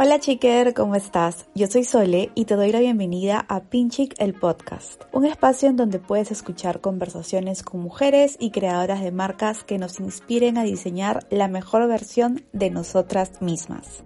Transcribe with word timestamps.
Hola 0.00 0.20
chiquer, 0.20 0.74
¿cómo 0.74 0.94
estás? 0.94 1.46
Yo 1.56 1.66
soy 1.66 1.82
Sole 1.82 2.30
y 2.36 2.44
te 2.44 2.54
doy 2.54 2.70
la 2.70 2.78
bienvenida 2.78 3.44
a 3.48 3.64
Pinchic 3.64 4.14
el 4.18 4.32
podcast, 4.32 5.02
un 5.10 5.24
espacio 5.26 5.68
en 5.68 5.74
donde 5.74 5.98
puedes 5.98 6.30
escuchar 6.30 6.80
conversaciones 6.80 7.64
con 7.64 7.80
mujeres 7.80 8.36
y 8.38 8.52
creadoras 8.52 9.02
de 9.02 9.10
marcas 9.10 9.64
que 9.64 9.76
nos 9.76 9.98
inspiren 9.98 10.56
a 10.56 10.62
diseñar 10.62 11.26
la 11.30 11.48
mejor 11.48 11.88
versión 11.88 12.44
de 12.52 12.70
nosotras 12.70 13.42
mismas. 13.42 14.04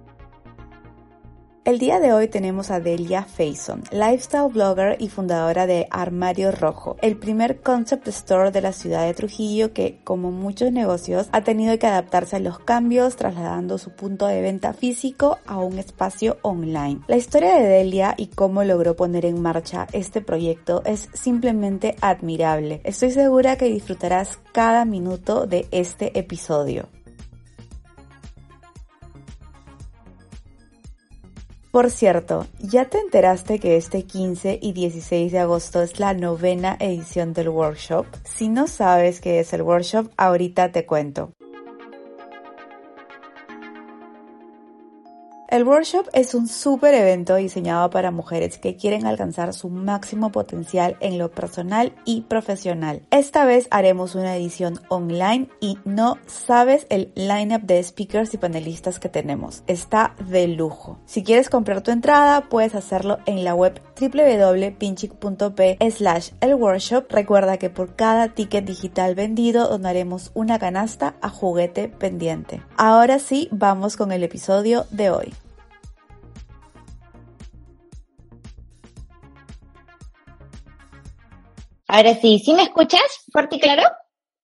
El 1.65 1.79
día 1.79 2.01
de 2.01 2.13
hoy 2.13 2.27
tenemos 2.27 2.73
a 2.73 2.81
Delia 2.81 3.23
Faison, 3.23 3.85
lifestyle 3.93 4.51
blogger 4.53 4.97
y 4.99 5.09
fundadora 5.09 5.69
de 5.69 5.87
Armario 5.93 6.51
Rojo, 6.51 6.97
el 7.01 7.17
primer 7.17 7.61
concept 7.61 8.09
store 8.09 8.51
de 8.51 8.61
la 8.61 8.73
ciudad 8.73 9.07
de 9.07 9.15
Trujillo 9.15 9.73
que, 9.73 10.01
como 10.03 10.33
muchos 10.33 10.73
negocios, 10.73 11.29
ha 11.31 11.45
tenido 11.45 11.79
que 11.79 11.87
adaptarse 11.87 12.35
a 12.35 12.41
los 12.41 12.59
cambios 12.59 13.15
trasladando 13.15 13.79
su 13.79 13.91
punto 13.91 14.27
de 14.27 14.41
venta 14.41 14.73
físico 14.73 15.39
a 15.47 15.61
un 15.61 15.79
espacio 15.79 16.39
online. 16.43 17.03
La 17.07 17.17
historia 17.17 17.55
de 17.55 17.69
Delia 17.69 18.15
y 18.17 18.27
cómo 18.27 18.65
logró 18.65 18.97
poner 18.97 19.25
en 19.25 19.41
marcha 19.41 19.87
este 19.93 20.21
proyecto 20.21 20.83
es 20.85 21.11
simplemente 21.13 21.95
admirable. 22.01 22.81
Estoy 22.83 23.13
segura 23.13 23.57
que 23.57 23.67
disfrutarás 23.67 24.41
cada 24.51 24.85
minuto 24.85 25.47
de 25.47 25.69
este 25.71 26.19
episodio. 26.19 26.89
Por 31.73 31.91
cierto, 31.91 32.47
¿ya 32.59 32.85
te 32.91 32.99
enteraste 32.99 33.59
que 33.59 33.79
este 33.79 34.03
15 34.03 34.59
y 34.61 34.73
16 34.75 35.33
de 35.33 35.39
agosto 35.39 35.81
es 35.81 35.99
la 35.99 36.13
novena 36.13 36.77
edición 36.79 37.33
del 37.33 37.49
workshop? 37.49 38.05
Si 38.25 38.51
no 38.51 38.67
sabes 38.67 39.23
qué 39.23 39.41
es 39.41 39.55
el 39.55 39.63
workshop, 39.63 40.11
ahorita 40.19 40.71
te 40.71 40.85
cuento. 40.85 41.33
El 45.53 45.65
workshop 45.65 46.09
es 46.15 46.35
un 46.35 46.49
súper 46.49 46.95
evento 46.95 47.35
diseñado 47.35 47.91
para 47.91 48.11
mujeres 48.11 48.57
que 48.57 48.75
quieren 48.75 49.05
alcanzar 49.05 49.53
su 49.53 49.69
máximo 49.69 50.33
potencial 50.33 50.97
en 51.01 51.19
lo 51.19 51.31
personal 51.31 51.93
y 52.07 52.23
profesional. 52.23 53.03
Esta 53.11 53.45
vez 53.45 53.69
haremos 53.71 54.15
una 54.15 54.35
edición 54.35 54.81
online 54.89 55.51
y 55.61 55.77
no 55.85 56.17
sabes 56.27 56.87
el 56.89 57.13
lineup 57.17 57.65
de 57.65 57.83
speakers 57.83 58.33
y 58.33 58.39
panelistas 58.39 58.99
que 58.99 59.11
tenemos. 59.11 59.63
Está 59.67 60.15
de 60.27 60.49
lujo. 60.49 61.01
Si 61.05 61.23
quieres 61.23 61.51
comprar 61.51 61.83
tu 61.83 61.91
entrada, 61.91 62.49
puedes 62.49 62.75
hacerlo 62.75 63.19
en 63.27 63.45
la 63.45 63.55
web 63.55 63.79
www.pinchic.p 64.01 65.77
slash 65.91 66.31
el 66.41 66.55
workshop. 66.55 67.13
Recuerda 67.13 67.59
que 67.59 67.69
por 67.69 67.95
cada 67.95 68.29
ticket 68.29 68.65
digital 68.65 69.15
vendido 69.15 69.69
donaremos 69.69 70.31
una 70.33 70.59
canasta 70.59 71.17
a 71.21 71.29
juguete 71.29 71.89
pendiente. 71.91 72.63
Ahora 72.79 73.19
sí, 73.19 73.49
vamos 73.51 73.99
con 73.99 74.13
el 74.13 74.23
episodio 74.23 74.87
de 74.91 75.11
hoy. 75.11 75.35
Ahora 81.95 82.15
sí, 82.15 82.39
¿sí 82.39 82.55
me 82.55 82.63
escuchas? 82.63 83.03
¿Fuerte 83.31 83.57
y 83.57 83.61
claro? 83.61 83.83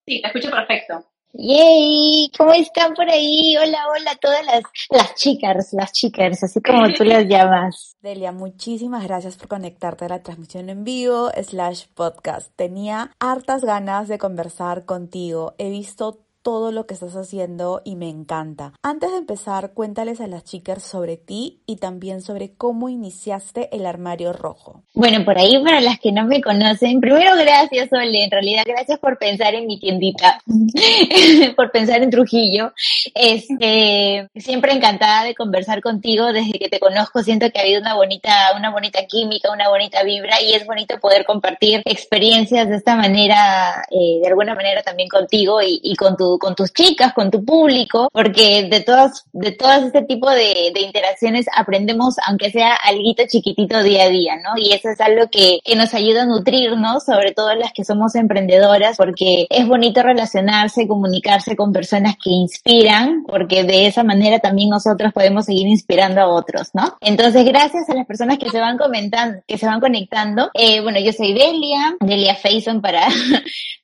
Sí, 0.05 0.21
te 0.21 0.27
escucho 0.27 0.51
perfecto. 0.51 1.03
¡Yay! 1.33 2.29
¿Cómo 2.37 2.53
están 2.53 2.93
por 2.93 3.09
ahí? 3.09 3.57
Hola, 3.57 3.87
hola 3.91 4.11
a 4.11 4.15
todas 4.17 4.45
las, 4.45 4.61
las 4.91 5.15
chicas, 5.15 5.73
las 5.73 5.91
chicas, 5.91 6.43
así 6.43 6.61
como 6.61 6.93
tú 6.93 7.03
las 7.05 7.25
llamas. 7.27 7.97
Delia, 8.01 8.31
muchísimas 8.31 9.03
gracias 9.03 9.35
por 9.35 9.47
conectarte 9.47 10.05
a 10.05 10.09
la 10.09 10.21
transmisión 10.21 10.69
en 10.69 10.83
vivo 10.83 11.31
slash 11.41 11.87
podcast. 11.95 12.55
Tenía 12.55 13.15
hartas 13.19 13.63
ganas 13.63 14.07
de 14.07 14.19
conversar 14.19 14.85
contigo. 14.85 15.55
He 15.57 15.71
visto 15.71 16.19
todo 16.41 16.71
lo 16.71 16.85
que 16.85 16.93
estás 16.93 17.15
haciendo 17.15 17.81
y 17.83 17.95
me 17.95 18.09
encanta. 18.09 18.73
Antes 18.81 19.11
de 19.11 19.17
empezar, 19.17 19.73
cuéntales 19.73 20.21
a 20.21 20.27
las 20.27 20.43
chicas 20.43 20.83
sobre 20.83 21.17
ti 21.17 21.61
y 21.65 21.77
también 21.77 22.21
sobre 22.21 22.53
cómo 22.55 22.89
iniciaste 22.89 23.75
el 23.75 23.85
armario 23.85 24.33
rojo. 24.33 24.83
Bueno, 24.93 25.23
por 25.25 25.37
ahí 25.37 25.61
para 25.63 25.81
las 25.81 25.99
que 25.99 26.11
no 26.11 26.25
me 26.25 26.41
conocen, 26.41 27.01
primero 27.01 27.35
gracias 27.35 27.89
Ole, 27.91 28.23
en 28.23 28.31
realidad 28.31 28.63
gracias 28.65 28.99
por 28.99 29.17
pensar 29.17 29.53
en 29.55 29.67
mi 29.67 29.79
tiendita, 29.79 30.41
por 31.55 31.71
pensar 31.71 32.01
en 32.01 32.09
Trujillo. 32.09 32.73
Este, 33.13 34.29
siempre 34.35 34.73
encantada 34.73 35.23
de 35.23 35.35
conversar 35.35 35.81
contigo 35.81 36.31
desde 36.31 36.57
que 36.57 36.69
te 36.69 36.79
conozco, 36.79 37.23
siento 37.23 37.49
que 37.51 37.59
ha 37.59 37.63
habido 37.63 37.81
una 37.81 37.95
bonita, 37.95 38.31
una 38.55 38.71
bonita 38.71 39.05
química, 39.05 39.51
una 39.51 39.69
bonita 39.69 40.03
vibra 40.03 40.41
y 40.41 40.53
es 40.53 40.65
bonito 40.65 40.99
poder 40.99 41.25
compartir 41.25 41.81
experiencias 41.85 42.69
de 42.69 42.75
esta 42.75 42.95
manera, 42.95 43.85
eh, 43.91 44.19
de 44.21 44.27
alguna 44.27 44.55
manera 44.55 44.81
también 44.83 45.09
contigo 45.09 45.61
y, 45.61 45.79
y 45.83 45.95
con 45.95 46.15
tu 46.15 46.28
con 46.37 46.55
tus 46.55 46.73
chicas, 46.73 47.13
con 47.13 47.31
tu 47.31 47.43
público, 47.43 48.09
porque 48.13 48.67
de 48.69 48.81
todas, 48.81 49.25
de 49.33 49.51
todas 49.51 49.83
este 49.83 50.03
tipo 50.03 50.29
de, 50.29 50.71
de 50.73 50.81
interacciones 50.81 51.47
aprendemos, 51.55 52.15
aunque 52.27 52.51
sea 52.51 52.75
algo 52.75 52.99
chiquitito 53.27 53.83
día 53.83 54.03
a 54.03 54.09
día, 54.09 54.35
¿no? 54.37 54.57
Y 54.57 54.73
eso 54.73 54.89
es 54.89 55.01
algo 55.01 55.29
que, 55.29 55.59
que 55.63 55.75
nos 55.75 55.93
ayuda 55.93 56.23
a 56.23 56.25
nutrirnos, 56.25 57.05
sobre 57.05 57.31
todo 57.31 57.53
las 57.55 57.73
que 57.73 57.83
somos 57.83 58.15
emprendedoras, 58.15 58.97
porque 58.97 59.47
es 59.49 59.67
bonito 59.67 60.03
relacionarse, 60.03 60.87
comunicarse 60.87 61.55
con 61.55 61.73
personas 61.73 62.15
que 62.15 62.29
inspiran, 62.29 63.23
porque 63.27 63.63
de 63.63 63.87
esa 63.87 64.03
manera 64.03 64.39
también 64.39 64.69
nosotros 64.69 65.13
podemos 65.13 65.45
seguir 65.45 65.67
inspirando 65.67 66.21
a 66.21 66.27
otros, 66.27 66.69
¿no? 66.73 66.97
Entonces, 67.01 67.45
gracias 67.45 67.89
a 67.89 67.93
las 67.93 68.05
personas 68.05 68.37
que 68.37 68.49
se 68.49 68.59
van 68.59 68.77
comentando, 68.77 69.41
que 69.47 69.57
se 69.57 69.65
van 69.65 69.79
conectando. 69.79 70.51
Eh, 70.53 70.81
bueno, 70.81 70.99
yo 70.99 71.11
soy 71.11 71.33
Delia, 71.33 71.95
Delia 71.99 72.35
Faison 72.35 72.81
para, 72.81 73.07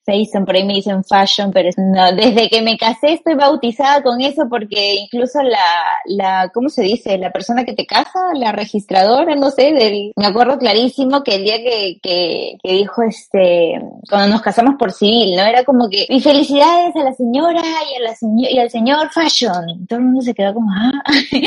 Por 0.46 0.56
ahí 0.56 0.64
me 0.64 0.76
dicen 0.76 1.04
fashion, 1.04 1.52
pero 1.52 1.70
no, 1.78 2.12
desde 2.12 2.48
que 2.50 2.62
me 2.62 2.78
casé 2.78 3.14
estoy 3.14 3.34
bautizada 3.34 4.04
con 4.04 4.22
eso 4.22 4.48
porque 4.48 4.96
incluso 4.96 5.42
la, 5.42 5.58
la, 6.06 6.52
¿cómo 6.54 6.70
se 6.70 6.84
dice? 6.84 7.18
La 7.18 7.32
persona 7.32 7.66
que 7.66 7.74
te 7.74 7.88
casa, 7.88 8.20
la 8.36 8.52
registradora, 8.52 9.36
no 9.36 9.50
sé, 9.50 9.74
del, 9.74 10.14
me 10.16 10.28
acuerdo 10.28 10.60
clarísimo 10.60 11.24
que 11.24 11.36
el 11.36 11.44
día 11.44 11.58
que, 11.58 12.00
que, 12.04 12.58
que 12.62 12.74
dijo 12.74 13.02
este, 13.02 13.82
cuando 14.08 14.34
nos 14.34 14.42
casamos 14.44 14.76
por 14.78 14.92
civil, 14.92 15.36
¿no? 15.36 15.44
Era 15.44 15.64
como 15.64 15.90
que, 15.90 16.06
mis 16.10 16.24
felicidades 16.24 16.96
a 16.96 17.04
la 17.04 17.14
señora 17.14 17.62
y 17.62 18.02
a 18.02 18.04
la 18.04 18.16
señor, 18.16 18.52
y 18.52 18.60
al 18.60 18.70
señor 18.70 19.10
fashion. 19.10 19.88
todo 19.88 20.00
el 20.00 20.06
mundo 20.06 20.22
se 20.22 20.36
quedó 20.36 20.54
como, 20.54 20.70
ah, 20.72 21.02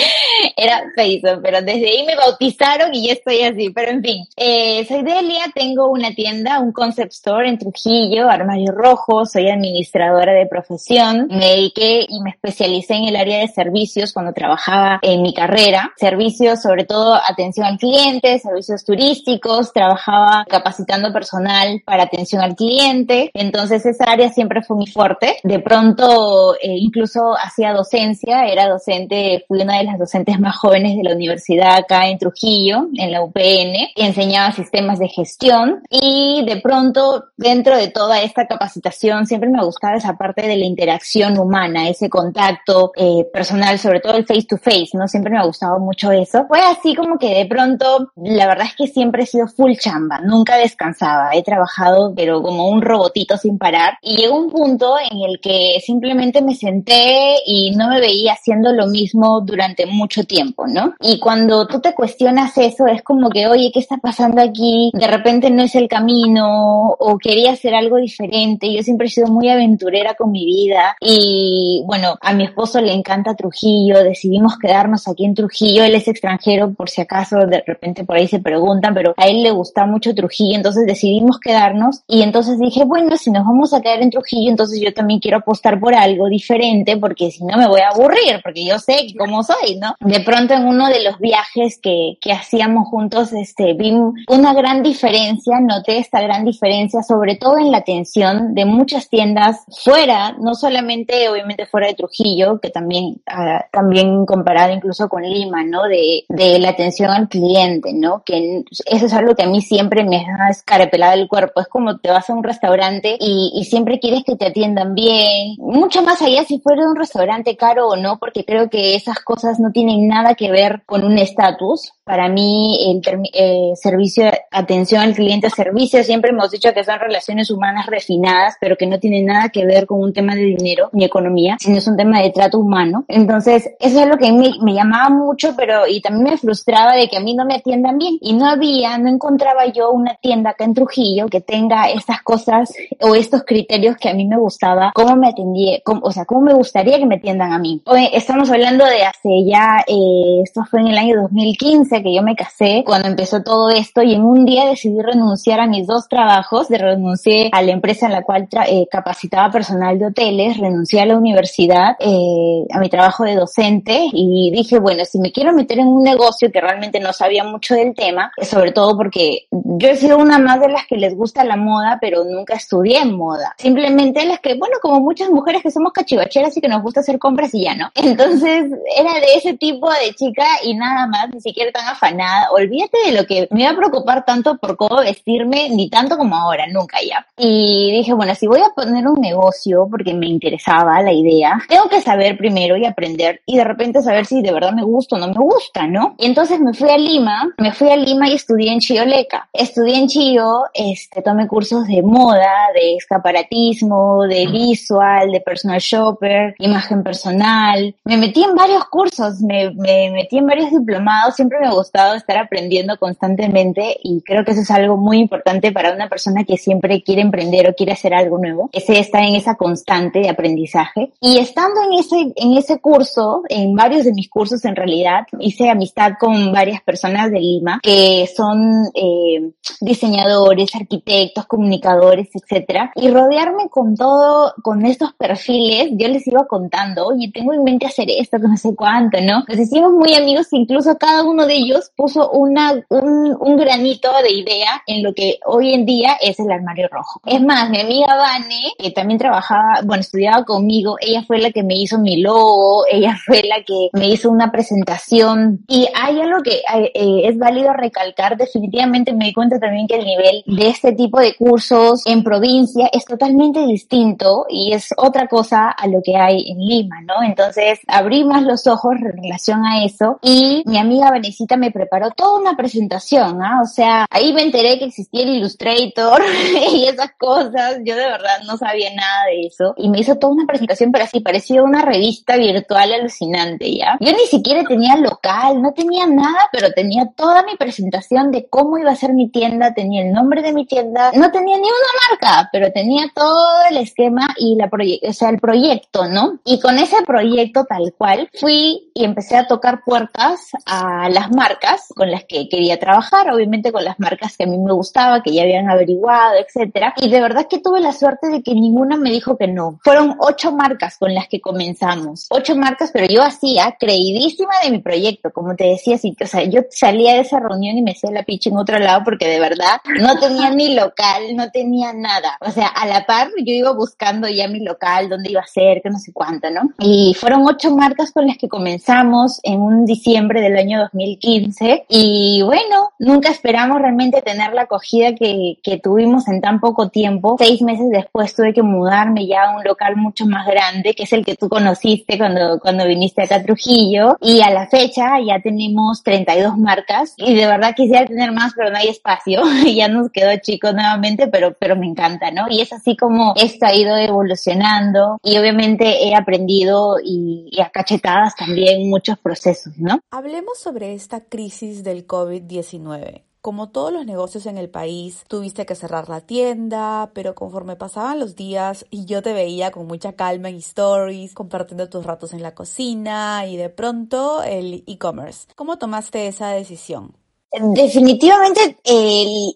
era 0.56 0.82
Faison, 0.97 1.41
pero 1.42 1.62
desde 1.62 1.88
ahí 1.88 2.04
me 2.04 2.16
bautizaron 2.16 2.92
y 2.92 3.06
ya 3.06 3.12
estoy 3.12 3.42
así, 3.42 3.70
pero 3.70 3.92
en 3.92 4.02
fin, 4.02 4.24
eh, 4.36 4.84
soy 4.86 5.02
Delia, 5.02 5.44
tengo 5.54 5.88
una 5.88 6.12
tienda, 6.12 6.58
un 6.60 6.72
concept 6.72 7.12
store 7.12 7.48
en 7.48 7.58
Trujillo, 7.58 8.28
Mario 8.48 8.72
Rojo, 8.72 9.26
soy 9.26 9.50
administradora 9.50 10.32
de 10.32 10.47
profesión, 10.47 11.28
me 11.28 11.50
dediqué 11.50 12.06
y 12.09 12.22
me 12.22 12.31
especialicé 12.31 12.94
en 12.94 13.04
el 13.04 13.16
área 13.16 13.41
de 13.41 13.48
servicios 13.48 14.14
cuando 14.14 14.32
trabajaba 14.32 15.00
en 15.03 15.20
mi 15.20 15.34
carrera, 15.34 15.92
servicios 15.98 16.62
sobre 16.62 16.84
todo 16.84 17.14
atención 17.14 17.66
al 17.66 17.76
cliente, 17.76 18.38
servicios 18.38 18.86
turísticos, 18.86 19.75
trabajaba 19.75 20.47
capacitando 20.48 21.12
personal 21.12 21.82
para 21.84 22.04
atención 22.04 22.41
al 22.41 22.56
cliente, 22.56 23.31
entonces 23.34 23.84
esa 23.84 24.04
área 24.04 24.31
siempre 24.31 24.62
fue 24.62 24.76
muy 24.76 24.86
fuerte, 24.86 25.36
de 25.42 25.59
pronto 25.59 26.54
eh, 26.54 26.75
incluso 26.78 27.34
hacía 27.36 27.75
docencia, 27.75 28.47
era 28.47 28.66
docente, 28.66 29.44
fui 29.47 29.60
una 29.60 29.76
de 29.76 29.84
las 29.84 29.98
docentes 29.98 30.41
más 30.41 30.56
jóvenes 30.56 30.97
de 30.97 31.03
la 31.03 31.15
universidad 31.15 31.76
acá 31.76 32.09
en 32.09 32.16
Trujillo, 32.16 32.86
en 32.97 33.12
la 33.12 33.20
UPN, 33.20 33.91
enseñaba 33.94 34.53
sistemas 34.53 34.98
de 34.98 35.09
gestión. 35.09 35.82
Y 35.91 36.44
de 36.47 36.60
pronto 36.60 37.26
dentro 37.36 37.76
de 37.76 37.88
toda 37.88 38.22
esta 38.22 38.38
capacitación 38.47 39.26
siempre 39.26 39.49
me 39.49 39.59
ha 39.59 39.65
gustado 39.65 39.97
esa 39.97 40.16
parte 40.16 40.47
de 40.47 40.56
la 40.56 40.65
interacción 40.65 41.38
humana, 41.38 41.88
ese 41.88 42.09
contacto 42.09 42.93
eh, 42.97 43.26
personal, 43.32 43.78
sobre 43.78 44.00
todo 44.00 44.16
el 44.16 44.26
face 44.26 44.47
to 44.49 44.56
face, 44.56 44.91
¿no? 44.94 45.09
Siempre 45.09 45.32
me 45.32 45.38
ha 45.38 45.44
gustado 45.44 45.78
mucho 45.78 46.12
eso. 46.12 46.47
Fue 46.48 46.60
así 46.60 46.94
como 46.94 47.19
que 47.19 47.34
de 47.34 47.47
pronto, 47.47 48.12
la 48.16 48.47
verdad 48.47 48.66
es 48.66 48.77
que 48.77 48.87
siempre 48.87 49.22
he 49.22 49.27
sido 49.27 49.48
full 49.48 49.72
chamba, 49.78 50.21
nunca 50.21 50.56
descansaba, 50.56 51.31
he 51.32 51.43
trabajado 51.43 52.12
pero 52.15 52.43
como 52.43 52.69
un 52.69 52.82
robotito 52.82 53.37
sin 53.37 53.59
parar 53.59 53.94
y 54.03 54.16
llegó 54.16 54.37
un 54.37 54.50
punto 54.50 54.97
en 54.98 55.19
el 55.28 55.41
que 55.41 55.78
simplemente 55.84 56.43
me 56.43 56.54
senté 56.54 57.37
y 57.47 57.72
no 57.77 57.88
me 57.88 58.01
veía 58.01 58.33
haciendo 58.33 58.72
lo 58.72 58.86
mismo 58.86 59.41
durante 59.41 59.86
mucho 59.86 60.24
tiempo, 60.24 60.66
¿no? 60.66 60.95
Y 61.01 61.18
cuando 61.18 61.66
tú 61.66 61.80
te 61.80 61.95
cuestionas 61.95 62.57
eso, 62.59 62.86
es 62.86 63.03
como 63.03 63.30
que, 63.30 63.47
oye, 63.47 63.71
¿qué 63.72 63.80
está 63.80 63.98
pasando 63.98 64.42
aquí? 64.42 64.91
De 64.95 65.07
repente 65.07 65.51
no 65.51 65.62
es 65.62 65.74
el 65.74 65.89
camino 65.89 66.91
o 66.98 67.18
quería 67.18 67.53
hacer 67.53 67.74
algo 67.74 67.97
diferente 67.97 68.28
yo 68.30 68.83
siempre 68.83 69.07
he 69.07 69.10
sido 69.10 69.28
muy 69.28 69.48
aventurera 69.48 70.15
con 70.15 70.30
mi 70.30 70.45
vida 70.45 70.97
y 71.01 71.83
bueno, 71.86 72.16
a 72.21 72.33
mi 72.34 72.45
esposo 72.45 72.80
le 72.80 72.92
encanta 72.92 73.34
Trujillo, 73.34 74.03
decidimos 74.03 74.59
quedarnos 74.59 75.09
aquí 75.09 75.25
en 75.25 75.34
Trujillo, 75.34 75.84
él 75.84 75.95
es 75.95 76.09
extranjero 76.09 76.72
por 76.72 76.91
si 76.91 77.01
acaso 77.01 77.36
de 77.39 77.63
repente 77.66 78.04
por 78.04 78.16
ahí 78.16 78.28
se 78.28 78.41
preguntan, 78.41 78.95
pero 78.95 79.15
a 79.16 79.27
él 79.27 79.42
le 79.42 79.51
gusta 79.51 79.86
mucho 79.86 80.15
Trujillo, 80.15 80.57
entonces 80.57 80.86
decidimos 80.86 81.39
quedarnos 81.39 82.03
y 82.07 82.22
entonces 82.22 82.59
dije, 82.59 82.84
bueno, 82.84 83.16
si 83.16 83.30
nos 83.30 83.45
vamos 83.45 83.72
a 83.72 83.80
quedar 83.80 84.03
en 84.03 84.10
Trujillo, 84.10 84.51
entonces 84.51 84.81
yo 84.81 84.92
también 84.92 85.21
quiero 85.21 85.39
apostar 85.39 85.81
por 85.81 85.95
algo 85.95 86.28
diferente 86.28 86.97
porque 86.97 87.31
si 87.31 87.45
no 87.45 87.57
me 87.57 87.69
voy 87.69 87.81
a 87.81 87.89
aburrir, 87.89 88.41
porque 88.42 88.65
yo 88.66 88.78
sé 88.78 89.07
cómo 89.19 89.42
soy, 89.42 89.78
¿no? 89.78 89.95
De 90.01 90.21
pronto 90.21 90.54
en 90.54 90.66
uno 90.66 90.89
de 90.89 91.03
los 91.03 91.19
viajes 91.19 91.78
que, 91.83 92.19
que 92.21 92.33
hacíamos 92.33 92.89
juntos, 92.89 93.33
este, 93.33 93.74
vi 93.74 93.92
una 94.28 94.54
gran 94.54 94.83
diferencia, 94.83 95.60
noté 95.60 95.98
esta 95.98 96.21
gran 96.21 96.45
diferencia, 96.45 97.03
sobre 97.03 97.36
todo 97.36 97.59
en 97.59 97.71
la 97.71 97.78
atención 97.78 98.17
de 98.18 98.65
muchas 98.65 99.09
tiendas 99.09 99.65
fuera, 99.84 100.32
no 100.38 100.54
solamente 100.54 101.28
obviamente 101.28 101.66
fuera 101.66 101.86
de 101.86 101.94
Trujillo, 101.94 102.60
que 102.60 102.70
también, 102.70 103.20
ah, 103.26 103.65
también 103.72 104.26
comparado 104.26 104.72
incluso 104.72 105.09
con 105.09 105.22
Lima, 105.22 105.65
¿no? 105.65 105.84
De, 105.84 106.24
de 106.28 106.59
la 106.59 106.70
atención 106.70 107.10
al 107.10 107.28
cliente, 107.28 107.92
¿no? 107.94 108.22
Que 108.24 108.65
eso 108.86 109.06
es 109.06 109.12
algo 109.12 109.34
que 109.34 109.42
a 109.42 109.48
mí 109.48 109.60
siempre 109.60 110.04
me 110.04 110.16
ha 110.16 110.50
escarapelado 110.50 111.15
el 111.15 111.28
cuerpo. 111.28 111.60
Es 111.60 111.68
como 111.68 111.98
te 111.98 112.10
vas 112.10 112.28
a 112.28 112.34
un 112.34 112.44
restaurante 112.44 113.16
y, 113.20 113.53
y 113.54 113.65
siempre 113.65 113.98
quieres 113.98 114.24
que 114.24 114.36
te 114.36 114.47
atiendan 114.47 114.94
bien. 114.94 115.56
Mucho 115.59 116.03
más 116.03 116.21
allá 116.22 116.44
si 116.44 116.59
fuera 116.60 116.88
un 116.88 116.97
restaurante 116.97 117.56
caro 117.56 117.88
o 117.88 117.97
no, 117.97 118.18
porque 118.18 118.44
creo 118.44 118.68
que 118.71 118.94
esas 118.94 119.21
cosas 119.21 119.60
no 119.60 119.71
tienen 119.72 120.09
nada 120.09 120.34
que 120.34 120.50
ver 120.50 120.82
con 120.86 121.04
un 121.04 121.18
estatus. 121.18 121.92
Para 122.04 122.28
mí, 122.28 122.78
el 122.91 123.03
eh, 123.34 123.72
servicio, 123.74 124.30
atención 124.50 125.03
al 125.03 125.14
cliente, 125.14 125.50
servicio, 125.50 126.03
siempre 126.03 126.30
hemos 126.30 126.50
dicho 126.50 126.72
que 126.72 126.84
son 126.84 126.98
relaciones 126.98 127.50
humanas 127.50 127.86
refinadas, 128.09 128.57
pero 128.60 128.77
que 128.77 128.87
no 128.87 128.99
tienen 128.99 129.27
nada 129.27 129.51
que 129.51 129.66
ver 129.66 129.87
con 129.87 130.01
un 130.01 130.13
tema 130.13 130.34
de 130.34 130.43
dinero 130.43 130.89
ni 130.93 131.05
economía, 131.05 131.57
sino 131.60 131.78
es 131.78 131.87
un 131.87 131.97
tema 131.97 132.21
de 132.22 132.31
trato 132.31 132.59
humano. 132.59 133.05
Entonces, 133.09 133.71
eso 133.78 134.01
es 134.01 134.09
lo 134.09 134.16
que 134.16 134.33
me, 134.33 134.51
me 134.63 134.75
llamaba 134.75 135.10
mucho, 135.10 135.55
pero 135.57 135.87
y 135.87 136.01
también 136.01 136.33
me 136.33 136.37
frustraba 136.37 136.95
de 136.95 137.09
que 137.09 137.16
a 137.16 137.21
mí 137.21 137.34
no 137.34 137.45
me 137.45 137.57
atiendan 137.57 137.99
bien. 137.99 138.19
Y 138.21 138.34
no 138.34 138.47
había, 138.47 138.97
no 138.99 139.09
encontraba 139.09 139.66
yo 139.66 139.91
una 139.91 140.15
tienda 140.15 140.51
acá 140.51 140.65
en 140.65 140.75
Trujillo 140.75 141.27
que 141.28 141.41
tenga 141.41 141.91
estas 141.91 142.22
cosas 142.22 142.72
o 143.01 143.15
estos 143.15 143.45
criterios 143.45 143.97
que 143.97 144.09
a 144.09 144.15
mí 144.15 144.27
me 144.27 144.39
gustaba, 144.39 144.93
cómo 144.95 145.16
me 145.16 145.28
atendía, 145.28 145.78
o 145.84 146.13
sea, 146.13 146.25
cómo 146.25 146.41
me 146.43 146.55
gustaría 146.55 146.99
que 146.99 147.07
me 147.07 147.16
atiendan 147.16 147.53
a 147.53 147.59
mí. 147.59 147.83
Hoy 147.87 148.09
estamos 148.13 148.51
hablando 148.51 148.84
de 148.84 149.05
hace 149.05 149.45
ya, 149.47 149.84
eh, 149.87 150.43
esto 150.43 150.65
fue 150.71 150.81
en 150.81 150.89
el 150.89 150.99
año 150.99 151.22
2015 151.22 152.03
que 152.03 152.15
yo 152.15 152.22
me 152.22 152.37
casé, 152.37 152.83
cuando 152.87 153.09
empezó 153.09 153.43
todo 153.43 153.71
esto 153.71 154.03
y 154.03 154.15
en 154.15 154.22
un 154.22 154.45
día 154.45 154.66
decidí 154.66 155.01
renunciar 155.01 155.60
a 155.60 155.66
mis 155.66 155.87
dos 155.87 156.09
trabajos, 156.09 156.69
de 156.69 156.78
renuncié 156.78 157.51
a 157.53 157.63
la 157.63 157.72
empresa 157.72 157.97
en 158.06 158.12
la 158.12 158.22
cual 158.22 158.48
eh, 158.66 158.86
capacitaba 158.91 159.50
personal 159.50 159.98
de 159.98 160.06
hoteles, 160.06 160.59
renuncié 160.59 161.00
a 161.00 161.06
la 161.06 161.16
universidad, 161.16 161.97
eh, 161.98 162.65
a 162.71 162.78
mi 162.78 162.89
trabajo 162.89 163.24
de 163.24 163.34
docente 163.34 164.09
y 164.12 164.50
dije, 164.53 164.78
bueno, 164.78 165.04
si 165.04 165.18
me 165.18 165.33
quiero 165.33 165.53
meter 165.53 165.78
en 165.78 165.89
un 165.89 166.03
negocio 166.03 166.50
que 166.50 166.60
realmente 166.60 167.00
no 167.00 167.12
sabía 167.12 167.45
mucho 167.45 167.74
del 167.74 167.95
tema, 167.95 168.33
sobre 168.42 168.72
todo 168.72 168.97
porque 168.97 169.47
yo 169.50 169.89
he 169.89 169.97
sido 169.97 170.18
una 170.18 170.39
más 170.39 170.60
de 170.60 170.68
las 170.68 170.86
que 170.86 170.97
les 170.97 171.15
gusta 171.15 171.45
la 171.45 171.56
moda, 171.56 171.98
pero 172.00 172.24
nunca 172.24 172.54
estudié 172.54 173.00
en 173.00 173.16
moda. 173.16 173.54
Simplemente 173.59 174.24
las 174.24 174.41
que, 174.41 174.54
bueno, 174.54 174.77
como 174.80 175.00
muchas 175.00 175.30
mujeres 175.30 175.62
que 175.62 175.71
somos 175.71 175.92
cachivacheras 175.92 176.56
y 176.56 176.60
que 176.60 176.68
nos 176.68 176.83
gusta 176.83 177.00
hacer 177.00 177.18
compras 177.18 177.54
y 177.54 177.65
ya 177.65 177.74
no. 177.74 177.91
Entonces 177.95 178.71
era 178.97 179.15
de 179.15 179.34
ese 179.36 179.54
tipo 179.54 179.91
de 179.91 180.15
chica 180.15 180.45
y 180.62 180.74
nada 180.74 181.06
más, 181.06 181.28
ni 181.33 181.41
siquiera 181.41 181.72
tan 181.72 181.86
afanada. 181.89 182.48
Olvídate 182.53 182.98
de 183.06 183.12
lo 183.12 183.27
que 183.27 183.48
me 183.50 183.62
iba 183.62 183.71
a 183.71 183.77
preocupar 183.77 184.24
tanto 184.24 184.56
por 184.59 184.77
cómo 184.77 185.00
vestirme, 185.00 185.68
ni 185.71 185.91
tanto 185.91 186.16
como 186.16 186.36
ahora, 186.36 186.66
nunca 186.66 186.98
ya. 187.03 187.27
Y 187.36 187.78
dije, 187.92 188.15
bueno, 188.15 188.34
si 188.34 188.47
voy 188.47 188.60
a 188.60 188.75
poner 188.75 189.07
un 189.07 189.21
negocio 189.21 189.86
porque 189.91 190.15
me 190.15 190.27
interesaba 190.27 191.03
la 191.03 191.13
idea, 191.13 191.59
tengo 191.69 191.89
que 191.89 192.01
saber 192.01 192.36
primero 192.36 192.77
y 192.77 192.86
aprender 192.86 193.41
y 193.47 193.57
de 193.57 193.65
repente 193.65 194.03
saber 194.03 194.27
si 194.27 194.42
de 194.42 194.53
verdad 194.53 194.72
me 194.72 194.84
gusta 194.84 195.16
o 195.16 195.19
no 195.19 195.28
me 195.28 195.34
gusta, 195.34 195.86
¿no? 195.86 196.15
Y 196.19 196.27
entonces 196.27 196.60
me 196.60 196.75
fui 196.75 196.91
a 196.91 196.97
Lima, 196.97 197.48
me 197.59 197.72
fui 197.72 197.91
a 197.91 197.97
Lima 197.97 198.28
y 198.28 198.34
estudié 198.34 198.72
en 198.72 198.80
Chioleca. 198.80 199.48
Estudié 199.53 199.98
en 199.98 200.09
Chio, 200.09 200.65
este, 200.75 201.22
tomé 201.22 201.47
cursos 201.47 201.86
de 201.86 202.03
moda, 202.03 202.69
de 202.75 202.97
escaparatismo, 202.97 204.24
de 204.24 204.47
visual, 204.47 205.31
de 205.31 205.41
personal 205.41 205.81
shopper, 205.81 206.54
imagen 206.59 207.03
personal. 207.03 207.95
Me 208.04 208.16
metí 208.16 208.42
en 208.42 208.54
varios 208.54 208.84
cursos, 208.86 209.41
me, 209.41 209.71
me 209.71 210.10
metí 210.10 210.39
en 210.39 210.47
varios 210.47 210.71
diplomados, 210.71 211.36
siempre 211.36 211.59
me 211.60 211.69
ha 211.69 211.72
gustado 211.72 212.15
estar 212.15 212.36
aprendiendo 212.36 212.98
constantemente 212.98 213.98
y 214.03 214.22
creo 214.22 214.45
que 214.45 214.53
eso 214.53 214.63
es 214.63 214.71
algo 214.71 214.97
muy 214.97 215.19
importante 215.19 215.72
para 215.72 215.92
una 215.92 216.09
persona 216.09 216.45
que 216.45 216.57
siempre 216.57 217.03
quiere 217.03 217.22
emprender 217.22 217.67
o 217.68 217.74
quiere 217.74 217.92
hacer 217.92 218.15
algo 218.15 218.38
nuevo, 218.38 218.70
ese 218.72 218.98
está 218.98 219.20
en 219.20 219.34
esa 219.34 219.56
constante 219.56 220.20
de 220.20 220.28
aprendizaje. 220.28 221.12
Y 221.20 221.38
estando 221.38 221.82
en 221.82 221.98
ese, 221.98 222.32
en 222.36 222.56
ese 222.56 222.80
curso, 222.80 223.42
en 223.48 223.74
varios 223.74 224.04
de 224.04 224.12
mis 224.12 224.28
cursos 224.28 224.65
en 224.65 224.76
realidad, 224.76 225.26
hice 225.41 225.68
amistad 225.68 226.12
con 226.18 226.53
varias 226.53 226.82
personas 226.82 227.30
de 227.30 227.41
Lima 227.41 227.80
que 227.82 228.28
son 228.34 228.84
eh, 228.94 229.50
diseñadores, 229.80 230.74
arquitectos, 230.74 231.47
comunicadores, 231.47 232.28
etcétera, 232.34 232.92
y 232.94 233.10
rodearme 233.10 233.68
con 233.68 233.97
todo, 233.97 234.54
con 234.62 234.84
estos 234.86 235.12
perfiles, 235.14 235.91
yo 235.92 236.09
les 236.09 236.26
iba 236.26 236.47
contando, 236.47 237.06
oye, 237.06 237.30
tengo 237.32 237.53
en 237.53 237.64
mente 237.64 237.86
hacer 237.86 238.09
esto, 238.10 238.38
que 238.38 238.48
no 238.48 238.56
sé 238.56 238.74
cuánto, 238.74 239.18
¿no? 239.21 239.44
Nos 239.48 239.59
hicimos 239.59 239.92
muy 239.92 240.14
amigos, 240.14 240.48
incluso 240.53 240.97
cada 240.98 241.24
uno 241.24 241.47
de 241.47 241.54
ellos 241.54 241.91
puso 241.97 242.30
una, 242.30 242.72
un, 242.88 243.36
un 243.38 243.56
granito 243.56 244.10
de 244.22 244.32
idea 244.32 244.82
en 244.86 245.03
lo 245.03 245.12
que 245.12 245.38
hoy 245.47 245.74
en 245.74 245.86
día 245.86 246.16
es 246.21 246.38
el 246.41 246.50
armario 246.50 246.88
rojo. 246.91 247.21
Es 247.26 247.42
más, 247.42 247.58
mi 247.66 247.81
amiga 247.81 248.15
Vane, 248.16 248.72
que 248.78 248.91
también 248.91 249.19
trabajaba, 249.19 249.81
bueno, 249.84 250.01
estudiaba 250.01 250.45
conmigo, 250.45 250.97
ella 251.01 251.22
fue 251.27 251.39
la 251.39 251.51
que 251.51 251.63
me 251.63 251.75
hizo 251.77 251.99
mi 251.99 252.21
logo, 252.21 252.84
ella 252.91 253.16
fue 253.27 253.43
la 253.43 253.63
que 253.63 253.91
me 253.93 254.09
hizo 254.09 254.31
una 254.31 254.51
presentación 254.51 255.65
y 255.69 255.87
hay 255.95 256.21
algo 256.21 256.43
que 256.43 256.57
eh, 256.57 256.93
eh, 256.95 257.23
es 257.25 257.38
válido 257.38 257.73
recalcar, 257.73 258.37
definitivamente 258.37 259.12
me 259.12 259.26
di 259.26 259.33
cuenta 259.33 259.59
también 259.59 259.87
que 259.87 259.97
el 259.97 260.05
nivel 260.05 260.43
de 260.47 260.69
este 260.69 260.93
tipo 260.93 261.21
de 261.21 261.35
cursos 261.37 262.07
en 262.07 262.23
provincia 262.23 262.88
es 262.93 263.05
totalmente 263.05 263.66
distinto 263.66 264.47
y 264.49 264.73
es 264.73 264.90
otra 264.97 265.26
cosa 265.26 265.71
a 265.71 265.87
lo 265.87 266.00
que 266.02 266.16
hay 266.16 266.50
en 266.50 266.59
Lima, 266.59 267.00
¿no? 267.02 267.23
Entonces 267.23 267.81
abrí 267.87 268.25
más 268.25 268.43
los 268.43 268.66
ojos 268.66 268.97
en 268.97 269.12
relación 269.12 269.64
a 269.64 269.85
eso 269.85 270.19
y 270.23 270.62
mi 270.66 270.78
amiga 270.78 271.11
Vanesita 271.11 271.57
me 271.57 271.71
preparó 271.71 272.11
toda 272.11 272.40
una 272.40 272.57
presentación, 272.57 273.43
¿ah? 273.43 273.61
O 273.62 273.66
sea, 273.66 274.07
ahí 274.11 274.33
me 274.33 274.43
enteré 274.43 274.78
que 274.78 274.87
existía 274.87 275.23
el 275.23 275.37
Illustrator 275.37 276.23
y 276.73 276.87
esas 276.87 277.12
cosas, 277.19 277.48
yo 277.85 277.97
de 277.97 278.06
verdad 278.06 278.40
no 278.47 278.56
sabía 278.56 278.95
nada 278.95 279.26
de 279.26 279.47
eso 279.47 279.75
y 279.76 279.88
me 279.88 280.00
hizo 280.00 280.16
toda 280.16 280.33
una 280.33 280.47
presentación, 280.47 280.92
pero 280.92 281.04
así 281.04 281.21
parecía 281.21 281.62
una 281.62 281.83
revista 281.83 282.37
virtual 282.37 282.92
alucinante, 282.92 283.75
¿ya? 283.75 283.97
Yo 284.00 284.12
ni 284.12 284.26
siquiera 284.26 284.64
tenía 284.64 284.97
local, 284.97 285.61
no 285.62 285.73
tenía 285.73 286.06
nada, 286.06 286.49
pero 286.52 286.71
tenía 286.73 287.11
toda 287.16 287.42
mi 287.42 287.56
presentación 287.56 288.30
de 288.30 288.49
cómo 288.49 288.78
iba 288.78 288.90
a 288.90 288.97
ser 288.97 289.12
mi 289.12 289.28
tienda, 289.30 289.75
tenía 289.75 290.02
el 290.02 290.12
nombre 290.12 290.42
de 290.42 290.52
mi 290.52 290.66
tienda, 290.66 291.12
no 291.14 291.30
tenía 291.30 291.56
ni 291.56 291.62
una 291.62 292.11
marca, 292.11 292.49
pero 292.52 292.73
tenía 292.73 293.11
todo 293.14 293.62
el 293.71 293.78
esquema 293.78 294.28
y 294.37 294.56
la 294.56 294.68
o 295.09 295.12
sea, 295.12 295.30
el 295.30 295.38
proyecto, 295.38 296.09
¿no? 296.09 296.38
Y 296.45 296.61
con 296.61 296.78
ese 296.78 297.02
proyecto 297.04 297.64
tal 297.64 297.92
cual 297.97 298.28
fui 298.38 298.90
y 298.95 299.04
empecé 299.04 299.37
a 299.37 299.47
tocar 299.47 299.83
puertas 299.85 300.50
a 300.66 301.09
las 301.09 301.30
marcas 301.30 301.87
con 301.95 302.11
las 302.11 302.25
que 302.25 302.49
quería 302.49 302.78
trabajar, 302.78 303.30
obviamente 303.33 303.73
con 303.73 303.85
las 303.85 303.99
marcas 303.99 304.37
que 304.37 304.45
a 304.45 304.47
mí 304.47 304.59
me 304.59 304.73
gustaba, 304.73 305.23
que 305.23 305.33
ya 305.33 305.42
habían 305.42 305.68
averiguado, 305.68 306.35
etcétera. 306.37 306.95
Y 306.99 307.11
de 307.11 307.21
verdad 307.21 307.38
que 307.46 307.58
tuve 307.58 307.80
la 307.80 307.92
suerte 307.92 308.28
de 308.28 308.42
que 308.42 308.54
ninguna 308.54 308.96
me 308.96 309.11
dijo 309.11 309.37
que 309.37 309.46
no. 309.46 309.78
Fueron 309.82 310.16
ocho 310.18 310.52
marcas 310.52 310.99
con 310.99 311.14
las 311.14 311.28
que 311.28 311.40
comenzamos. 311.40 312.26
Ocho 312.30 312.56
marcas, 312.56 312.90
pero 312.92 313.06
yo 313.06 313.23
hacía 313.23 313.76
creidísima 313.78 314.52
de 314.62 314.71
mi 314.71 314.78
proyecto, 314.78 315.30
como 315.33 315.54
te 315.54 315.64
decía, 315.64 315.99
sí, 315.99 316.16
o 316.21 316.26
sea, 316.26 316.45
yo 316.45 316.62
salía 316.71 317.14
de 317.14 317.21
esa 317.21 317.40
reunión 317.40 317.76
y 317.76 317.83
me 317.83 317.92
hacía 317.92 318.11
la 318.11 318.23
picha 318.23 318.50
en 318.50 318.57
otro 318.57 318.78
lado 318.78 319.02
porque 319.04 319.28
de 319.28 319.40
verdad 319.40 319.80
no 320.00 320.18
tenía 320.18 320.50
ni 320.50 320.75
local, 320.75 321.35
no 321.35 321.50
tenía 321.50 321.92
nada. 321.92 322.37
O 322.40 322.50
sea, 322.50 322.68
a 322.68 322.87
la 322.87 323.07
par 323.07 323.28
yo 323.38 323.52
iba 323.52 323.73
buscando 323.73 324.28
ya 324.28 324.49
mi 324.49 324.61
local, 324.61 325.09
dónde 325.09 325.30
iba 325.30 325.40
a 325.40 325.47
ser, 325.47 325.83
que 325.83 325.90
no 325.90 325.99
sé 325.99 326.12
cuánto, 326.12 326.50
¿no? 326.50 326.71
Y 326.78 327.14
fueron 327.18 327.47
ocho 327.47 327.75
marcas 327.75 328.12
con 328.12 328.26
las 328.26 328.37
que 328.37 328.49
comenzamos 328.49 329.40
en 329.42 329.61
un 329.61 329.85
diciembre 329.85 330.40
del 330.40 330.57
año 330.57 330.80
2015 330.80 331.87
y 331.88 332.42
bueno, 332.42 332.90
nunca 332.99 333.30
esperamos 333.30 333.80
realmente 333.80 334.23
tener 334.23 334.52
la 334.52 334.62
acogida 334.62 335.14
que, 335.14 335.59
que 335.62 335.78
tuvimos 335.78 336.28
en 336.28 336.40
tan 336.40 336.61
poco 336.61 336.88
tiempo. 336.88 337.27
Seis 337.38 337.62
meses 337.62 337.87
después 337.90 338.35
tuve 338.35 338.52
que 338.52 338.62
mudarme 338.62 339.26
ya 339.26 339.44
a 339.44 339.56
un 339.56 339.64
local 339.64 339.97
mucho 339.97 340.26
más 340.26 340.47
grande, 340.47 340.94
que 340.94 341.04
es 341.04 341.12
el 341.12 341.25
que 341.25 341.37
tú 341.37 341.49
conociste 341.49 342.16
cuando, 342.18 342.58
cuando 342.61 342.87
viniste 342.87 343.23
acá 343.23 343.37
a 343.37 343.42
Trujillo 343.42 344.16
y 344.20 344.40
a 344.40 344.50
la 344.50 344.66
fecha 344.68 345.18
ya 345.20 345.40
tenemos 345.40 346.02
32 346.02 346.56
marcas 346.56 347.14
y 347.16 347.35
de 347.35 347.47
verdad 347.47 347.75
quisiera 347.75 348.06
tener 348.06 348.32
más, 348.32 348.52
pero 348.56 348.70
no 348.70 348.78
hay 348.78 348.88
espacio. 348.88 349.42
ya 349.75 349.88
nos 349.88 350.11
quedó 350.11 350.30
chico 350.40 350.73
nuevamente, 350.73 351.28
pero, 351.28 351.54
pero 351.58 351.76
me 351.76 351.87
encanta, 351.87 352.30
¿no? 352.30 352.47
Y 352.49 352.61
es 352.61 352.73
así 352.73 352.97
como 352.97 353.35
esto 353.37 353.66
ha 353.66 353.75
ido 353.75 353.97
evolucionando 353.97 355.18
y 355.23 355.37
obviamente 355.38 356.08
he 356.08 356.14
aprendido 356.14 356.97
y, 357.02 357.49
y 357.50 357.61
a 357.61 357.70
cachetadas 357.70 358.35
también 358.37 358.88
muchos 358.88 359.18
procesos, 359.18 359.76
¿no? 359.78 360.00
Hablemos 360.11 360.58
sobre 360.58 360.94
esta 360.94 361.20
crisis 361.20 361.85
del 361.85 362.06
COVID-19 362.06 363.27
como 363.40 363.71
todos 363.71 363.92
los 363.92 364.04
negocios 364.07 364.47
en 364.47 364.59
el 364.59 364.68
país, 364.68 365.25
tuviste 365.28 365.66
que 365.66 365.75
cerrar 365.75 366.09
la 366.09 366.21
tienda, 366.21 367.11
pero 367.14 367.35
conforme 367.35 367.76
pasaban 367.76 368.18
los 368.18 368.37
días 368.37 368.87
y 368.90 369.04
yo 369.04 369.23
te 369.23 369.33
veía 369.33 369.71
con 369.71 369.87
mucha 369.87 370.12
calma 370.14 370.49
en 370.49 370.57
stories, 370.57 371.35
compartiendo 371.35 371.88
tus 371.88 372.04
ratos 372.04 372.33
en 372.33 372.42
la 372.42 372.54
cocina 372.54 373.47
y 373.47 373.57
de 373.57 373.68
pronto 373.68 374.42
el 374.42 374.85
e-commerce. 374.87 375.49
¿Cómo 375.54 375.78
tomaste 375.78 376.26
esa 376.26 376.50
decisión? 376.50 377.14
Definitivamente 377.50 378.76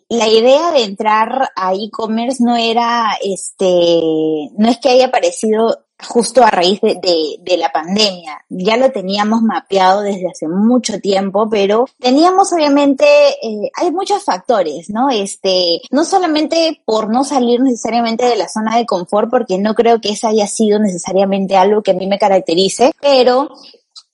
la 0.08 0.26
idea 0.26 0.70
de 0.72 0.84
entrar 0.84 1.50
a 1.54 1.74
e-commerce 1.74 2.42
no 2.42 2.56
era, 2.56 3.18
este, 3.22 3.66
no 4.56 4.68
es 4.70 4.78
que 4.78 4.88
haya 4.88 5.06
aparecido 5.06 5.84
justo 6.08 6.42
a 6.42 6.50
raíz 6.50 6.80
de, 6.80 6.98
de, 7.40 7.56
la 7.56 7.70
pandemia. 7.70 8.44
Ya 8.48 8.76
lo 8.76 8.90
teníamos 8.90 9.42
mapeado 9.42 10.02
desde 10.02 10.28
hace 10.28 10.48
mucho 10.48 11.00
tiempo, 11.00 11.48
pero 11.48 11.86
teníamos 11.98 12.52
obviamente, 12.52 13.04
eh, 13.42 13.70
hay 13.74 13.90
muchos 13.90 14.22
factores, 14.22 14.90
¿no? 14.90 15.10
Este, 15.10 15.80
no 15.90 16.04
solamente 16.04 16.82
por 16.84 17.10
no 17.10 17.24
salir 17.24 17.60
necesariamente 17.60 18.24
de 18.24 18.36
la 18.36 18.48
zona 18.48 18.76
de 18.76 18.86
confort, 18.86 19.30
porque 19.30 19.58
no 19.58 19.74
creo 19.74 20.00
que 20.00 20.10
esa 20.10 20.28
haya 20.28 20.46
sido 20.46 20.78
necesariamente 20.78 21.56
algo 21.56 21.82
que 21.82 21.92
a 21.92 21.94
mí 21.94 22.06
me 22.06 22.18
caracterice, 22.18 22.92
pero 23.00 23.48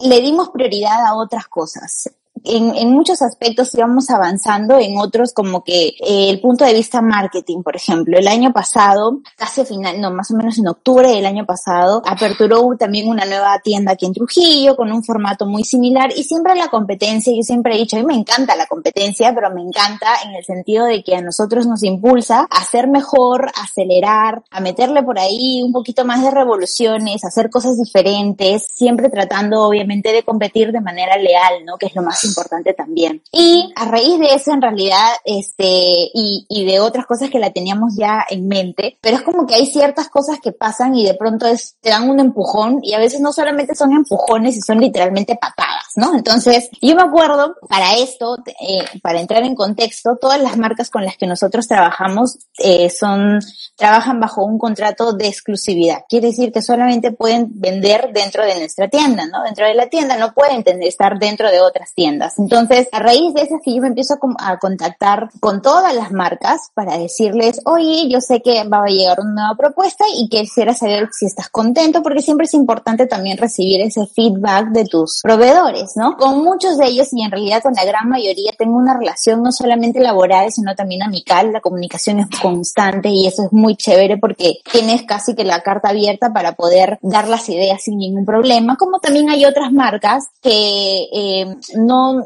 le 0.00 0.20
dimos 0.20 0.50
prioridad 0.50 1.06
a 1.06 1.16
otras 1.16 1.48
cosas 1.48 2.10
en, 2.44 2.74
en, 2.76 2.90
muchos 2.90 3.22
aspectos 3.22 3.74
íbamos 3.74 4.10
avanzando, 4.10 4.78
en 4.78 4.98
otros 4.98 5.32
como 5.32 5.62
que 5.62 5.88
eh, 5.88 6.30
el 6.30 6.40
punto 6.40 6.64
de 6.64 6.74
vista 6.74 7.00
marketing, 7.00 7.62
por 7.62 7.76
ejemplo. 7.76 8.18
El 8.18 8.28
año 8.28 8.52
pasado, 8.52 9.20
casi 9.36 9.64
final, 9.64 10.00
no, 10.00 10.10
más 10.10 10.30
o 10.30 10.36
menos 10.36 10.58
en 10.58 10.68
octubre 10.68 11.08
del 11.08 11.26
año 11.26 11.44
pasado, 11.44 12.02
aperturó 12.06 12.68
también 12.78 13.08
una 13.08 13.24
nueva 13.24 13.58
tienda 13.60 13.92
aquí 13.92 14.06
en 14.06 14.14
Trujillo 14.14 14.76
con 14.76 14.92
un 14.92 15.04
formato 15.04 15.46
muy 15.46 15.64
similar 15.64 16.10
y 16.16 16.24
siempre 16.24 16.54
la 16.54 16.68
competencia, 16.68 17.32
yo 17.34 17.42
siempre 17.42 17.74
he 17.74 17.78
dicho, 17.78 17.96
a 17.96 18.00
mí 18.00 18.06
me 18.06 18.14
encanta 18.14 18.56
la 18.56 18.66
competencia, 18.66 19.32
pero 19.34 19.50
me 19.50 19.62
encanta 19.62 20.06
en 20.24 20.34
el 20.34 20.44
sentido 20.44 20.86
de 20.86 21.02
que 21.02 21.16
a 21.16 21.20
nosotros 21.20 21.66
nos 21.66 21.82
impulsa 21.82 22.46
a 22.50 22.64
ser 22.64 22.88
mejor, 22.88 23.50
a 23.54 23.64
acelerar, 23.64 24.42
a 24.50 24.60
meterle 24.60 25.02
por 25.02 25.18
ahí 25.18 25.62
un 25.62 25.72
poquito 25.72 26.04
más 26.04 26.22
de 26.22 26.30
revoluciones, 26.30 27.24
hacer 27.24 27.50
cosas 27.50 27.76
diferentes, 27.76 28.66
siempre 28.72 29.08
tratando 29.08 29.62
obviamente 29.62 30.12
de 30.12 30.22
competir 30.22 30.72
de 30.72 30.80
manera 30.80 31.16
leal, 31.16 31.64
¿no? 31.64 31.76
Que 31.76 31.86
es 31.86 31.94
lo 31.94 32.02
más 32.02 32.24
importante 32.28 32.74
también. 32.74 33.22
Y 33.32 33.72
a 33.76 33.86
raíz 33.86 34.18
de 34.18 34.34
eso, 34.34 34.52
en 34.52 34.62
realidad, 34.62 35.08
este, 35.24 35.64
y, 35.64 36.46
y 36.48 36.64
de 36.64 36.80
otras 36.80 37.06
cosas 37.06 37.30
que 37.30 37.38
la 37.38 37.50
teníamos 37.50 37.94
ya 37.96 38.24
en 38.28 38.46
mente, 38.46 38.98
pero 39.00 39.16
es 39.16 39.22
como 39.22 39.46
que 39.46 39.54
hay 39.54 39.66
ciertas 39.66 40.08
cosas 40.08 40.38
que 40.42 40.52
pasan 40.52 40.94
y 40.94 41.04
de 41.04 41.14
pronto 41.14 41.46
es, 41.46 41.76
te 41.80 41.90
dan 41.90 42.08
un 42.08 42.20
empujón 42.20 42.80
y 42.82 42.94
a 42.94 42.98
veces 42.98 43.20
no 43.20 43.32
solamente 43.32 43.74
son 43.74 43.92
empujones 43.92 44.56
y 44.56 44.60
son 44.60 44.78
literalmente 44.78 45.36
patadas, 45.36 45.92
¿no? 45.96 46.14
Entonces, 46.14 46.70
yo 46.80 46.94
me 46.94 47.02
acuerdo, 47.02 47.56
para 47.68 47.96
esto, 47.96 48.36
eh, 48.46 48.84
para 49.02 49.20
entrar 49.20 49.42
en 49.44 49.54
contexto, 49.54 50.16
todas 50.20 50.40
las 50.40 50.56
marcas 50.56 50.90
con 50.90 51.04
las 51.04 51.16
que 51.16 51.26
nosotros 51.26 51.66
trabajamos 51.66 52.38
eh, 52.58 52.90
son, 52.90 53.40
trabajan 53.76 54.20
bajo 54.20 54.44
un 54.44 54.58
contrato 54.58 55.12
de 55.12 55.28
exclusividad. 55.28 56.04
Quiere 56.08 56.28
decir 56.28 56.52
que 56.52 56.62
solamente 56.62 57.12
pueden 57.12 57.48
vender 57.50 58.10
dentro 58.12 58.44
de 58.44 58.58
nuestra 58.58 58.88
tienda, 58.88 59.26
¿no? 59.26 59.42
Dentro 59.44 59.66
de 59.66 59.74
la 59.74 59.88
tienda 59.88 60.16
no 60.16 60.32
pueden 60.32 60.64
estar 60.82 61.18
dentro 61.18 61.50
de 61.50 61.60
otras 61.60 61.92
tiendas. 61.94 62.17
Entonces, 62.38 62.88
a 62.92 62.98
raíz 62.98 63.34
de 63.34 63.42
eso 63.42 63.56
es 63.56 63.62
que 63.64 63.74
yo 63.74 63.82
me 63.82 63.88
empiezo 63.88 64.14
a, 64.38 64.58
contactar 64.58 65.30
con 65.40 65.62
todas 65.62 65.94
las 65.94 66.12
marcas 66.12 66.70
para 66.74 66.98
decirles, 66.98 67.60
oye, 67.64 68.08
yo 68.08 68.20
sé 68.20 68.40
que 68.40 68.64
va 68.64 68.84
a 68.84 68.86
llegar 68.86 69.20
una 69.20 69.32
nueva 69.32 69.54
propuesta 69.56 70.04
y 70.16 70.28
quisiera 70.28 70.74
saber 70.74 71.08
si 71.12 71.26
estás 71.26 71.48
contento, 71.48 72.02
porque 72.02 72.22
siempre 72.22 72.46
es 72.46 72.54
importante 72.54 73.06
también 73.06 73.38
recibir 73.38 73.80
ese 73.80 74.06
feedback 74.06 74.68
de 74.70 74.84
tus 74.84 75.20
proveedores, 75.22 75.92
¿no? 75.96 76.16
Con 76.16 76.42
muchos 76.42 76.78
de 76.78 76.86
ellos 76.86 77.08
y 77.12 77.22
en 77.22 77.30
realidad 77.30 77.62
con 77.62 77.74
la 77.74 77.84
gran 77.84 78.08
mayoría 78.08 78.52
tengo 78.58 78.76
una 78.76 78.96
relación 78.96 79.42
no 79.42 79.52
solamente 79.52 80.00
laboral, 80.00 80.50
sino 80.50 80.74
también 80.74 81.02
amical. 81.02 81.52
La 81.52 81.60
comunicación 81.60 82.20
es 82.20 82.26
constante 82.40 83.08
y 83.10 83.26
eso 83.26 83.44
es 83.44 83.52
muy 83.52 83.76
chévere 83.76 84.18
porque 84.18 84.58
tienes 84.70 85.02
casi 85.02 85.34
que 85.34 85.44
la 85.44 85.62
carta 85.62 85.90
abierta 85.90 86.32
para 86.32 86.52
poder 86.52 86.98
dar 87.02 87.28
las 87.28 87.48
ideas 87.48 87.82
sin 87.82 87.98
ningún 87.98 88.24
problema, 88.24 88.76
como 88.76 88.98
también 88.98 89.30
hay 89.30 89.44
otras 89.44 89.72
marcas 89.72 90.28
que 90.42 91.08
eh, 91.12 91.56
no 91.76 92.07
Um, 92.08 92.24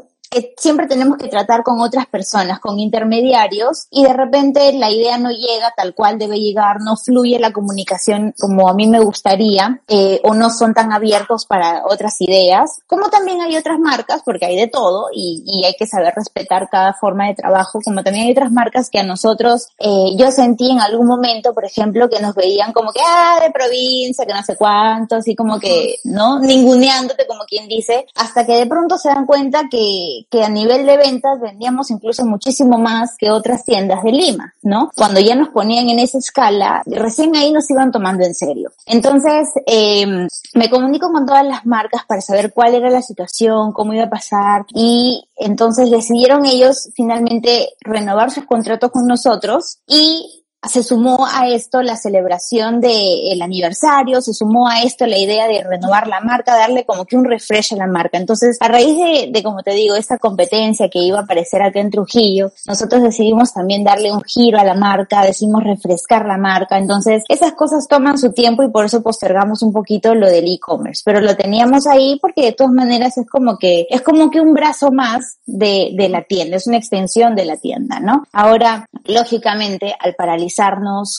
siempre 0.57 0.87
tenemos 0.87 1.17
que 1.17 1.27
tratar 1.27 1.63
con 1.63 1.79
otras 1.79 2.05
personas, 2.07 2.59
con 2.59 2.79
intermediarios, 2.79 3.87
y 3.91 4.03
de 4.03 4.13
repente 4.13 4.73
la 4.73 4.91
idea 4.91 5.17
no 5.17 5.29
llega 5.29 5.73
tal 5.75 5.93
cual 5.93 6.17
debe 6.17 6.39
llegar, 6.39 6.81
no 6.81 6.95
fluye 6.97 7.39
la 7.39 7.51
comunicación 7.51 8.33
como 8.39 8.69
a 8.69 8.73
mí 8.73 8.87
me 8.87 8.99
gustaría, 8.99 9.81
eh, 9.87 10.19
o 10.23 10.33
no 10.33 10.49
son 10.49 10.73
tan 10.73 10.91
abiertos 10.91 11.45
para 11.45 11.83
otras 11.85 12.19
ideas, 12.21 12.81
como 12.87 13.09
también 13.09 13.41
hay 13.41 13.55
otras 13.57 13.79
marcas, 13.79 14.21
porque 14.25 14.45
hay 14.45 14.55
de 14.55 14.67
todo, 14.67 15.07
y, 15.13 15.43
y 15.45 15.65
hay 15.65 15.73
que 15.73 15.87
saber 15.87 16.13
respetar 16.15 16.69
cada 16.69 16.93
forma 16.93 17.27
de 17.27 17.35
trabajo, 17.35 17.79
como 17.83 18.03
también 18.03 18.25
hay 18.25 18.31
otras 18.31 18.51
marcas 18.51 18.89
que 18.89 18.99
a 18.99 19.03
nosotros, 19.03 19.67
eh, 19.79 20.15
yo 20.17 20.31
sentí 20.31 20.69
en 20.69 20.79
algún 20.79 21.07
momento, 21.07 21.53
por 21.53 21.65
ejemplo, 21.65 22.09
que 22.09 22.19
nos 22.19 22.35
veían 22.35 22.73
como 22.73 22.91
que, 22.91 23.01
ah, 23.05 23.39
de 23.41 23.51
provincia, 23.51 24.25
que 24.25 24.33
no 24.33 24.43
sé 24.43 24.55
cuánto, 24.55 25.15
así 25.17 25.35
como 25.35 25.59
que, 25.59 25.97
¿no? 26.03 26.39
Ninguneándote, 26.39 27.27
como 27.27 27.43
quien 27.45 27.67
dice, 27.67 28.05
hasta 28.15 28.45
que 28.45 28.53
de 28.53 28.65
pronto 28.65 28.97
se 28.97 29.09
dan 29.09 29.25
cuenta 29.25 29.63
que, 29.69 30.22
que, 30.29 30.43
a 30.43 30.49
nivel 30.49 30.85
de 30.85 30.97
ventas 30.97 31.39
vendíamos 31.41 31.91
incluso 31.91 32.25
muchísimo 32.25 32.77
más 32.77 33.15
que 33.17 33.31
otras 33.31 33.63
tiendas 33.63 34.03
de 34.03 34.11
Lima, 34.11 34.53
¿no? 34.61 34.91
Cuando 34.95 35.19
ya 35.19 35.35
nos 35.35 35.49
ponían 35.49 35.89
en 35.89 35.99
esa 35.99 36.17
escala, 36.17 36.81
recién 36.85 37.35
ahí 37.35 37.51
nos 37.51 37.69
iban 37.69 37.91
tomando 37.91 38.23
en 38.25 38.33
serio. 38.33 38.71
Entonces, 38.85 39.49
eh, 39.65 40.27
me 40.53 40.69
comunico 40.69 41.11
con 41.11 41.25
todas 41.25 41.45
las 41.45 41.65
marcas 41.65 42.03
para 42.07 42.21
saber 42.21 42.53
cuál 42.53 42.75
era 42.75 42.89
la 42.89 43.01
situación, 43.01 43.71
cómo 43.73 43.93
iba 43.93 44.05
a 44.05 44.09
pasar 44.09 44.65
y 44.73 45.23
entonces 45.35 45.89
decidieron 45.89 46.45
ellos 46.45 46.89
finalmente 46.95 47.69
renovar 47.81 48.31
sus 48.31 48.45
contratos 48.45 48.91
con 48.91 49.07
nosotros 49.07 49.79
y 49.87 50.42
se 50.69 50.83
sumó 50.83 51.27
a 51.31 51.49
esto 51.49 51.81
la 51.81 51.97
celebración 51.97 52.79
del 52.79 53.41
aniversario, 53.41 54.21
se 54.21 54.33
sumó 54.33 54.67
a 54.67 54.81
esto 54.83 55.05
la 55.05 55.17
idea 55.17 55.47
de 55.47 55.63
renovar 55.63 56.07
la 56.07 56.21
marca, 56.21 56.55
darle 56.55 56.85
como 56.85 57.05
que 57.05 57.17
un 57.17 57.25
refresh 57.25 57.73
a 57.73 57.77
la 57.77 57.87
marca. 57.87 58.17
Entonces, 58.17 58.57
a 58.61 58.67
raíz 58.67 58.95
de, 58.95 59.29
de, 59.31 59.43
como 59.43 59.61
te 59.61 59.71
digo, 59.71 59.95
esta 59.95 60.17
competencia 60.17 60.89
que 60.89 60.99
iba 60.99 61.19
a 61.19 61.23
aparecer 61.23 61.61
acá 61.61 61.79
en 61.79 61.89
Trujillo, 61.89 62.51
nosotros 62.65 63.01
decidimos 63.03 63.53
también 63.53 63.83
darle 63.83 64.11
un 64.11 64.21
giro 64.23 64.59
a 64.59 64.63
la 64.63 64.73
marca, 64.73 65.23
decimos 65.23 65.63
refrescar 65.63 66.25
la 66.25 66.37
marca. 66.37 66.77
Entonces, 66.77 67.23
esas 67.27 67.53
cosas 67.53 67.87
toman 67.87 68.17
su 68.17 68.31
tiempo 68.31 68.63
y 68.63 68.69
por 68.69 68.85
eso 68.85 69.03
postergamos 69.03 69.61
un 69.63 69.73
poquito 69.73 70.15
lo 70.15 70.27
del 70.27 70.47
e-commerce. 70.47 71.01
Pero 71.03 71.19
lo 71.19 71.35
teníamos 71.35 71.87
ahí 71.87 72.17
porque 72.21 72.43
de 72.43 72.51
todas 72.53 72.73
maneras 72.73 73.17
es 73.17 73.27
como 73.27 73.57
que, 73.57 73.87
es 73.89 74.01
como 74.01 74.29
que 74.29 74.39
un 74.39 74.53
brazo 74.53 74.91
más 74.91 75.37
de, 75.45 75.91
de 75.93 76.09
la 76.09 76.23
tienda, 76.23 76.57
es 76.57 76.67
una 76.67 76.77
extensión 76.77 77.35
de 77.35 77.45
la 77.45 77.57
tienda, 77.57 77.99
¿no? 77.99 78.23
Ahora, 78.31 78.87
lógicamente, 79.05 79.93
al 79.99 80.15
paralizar 80.15 80.52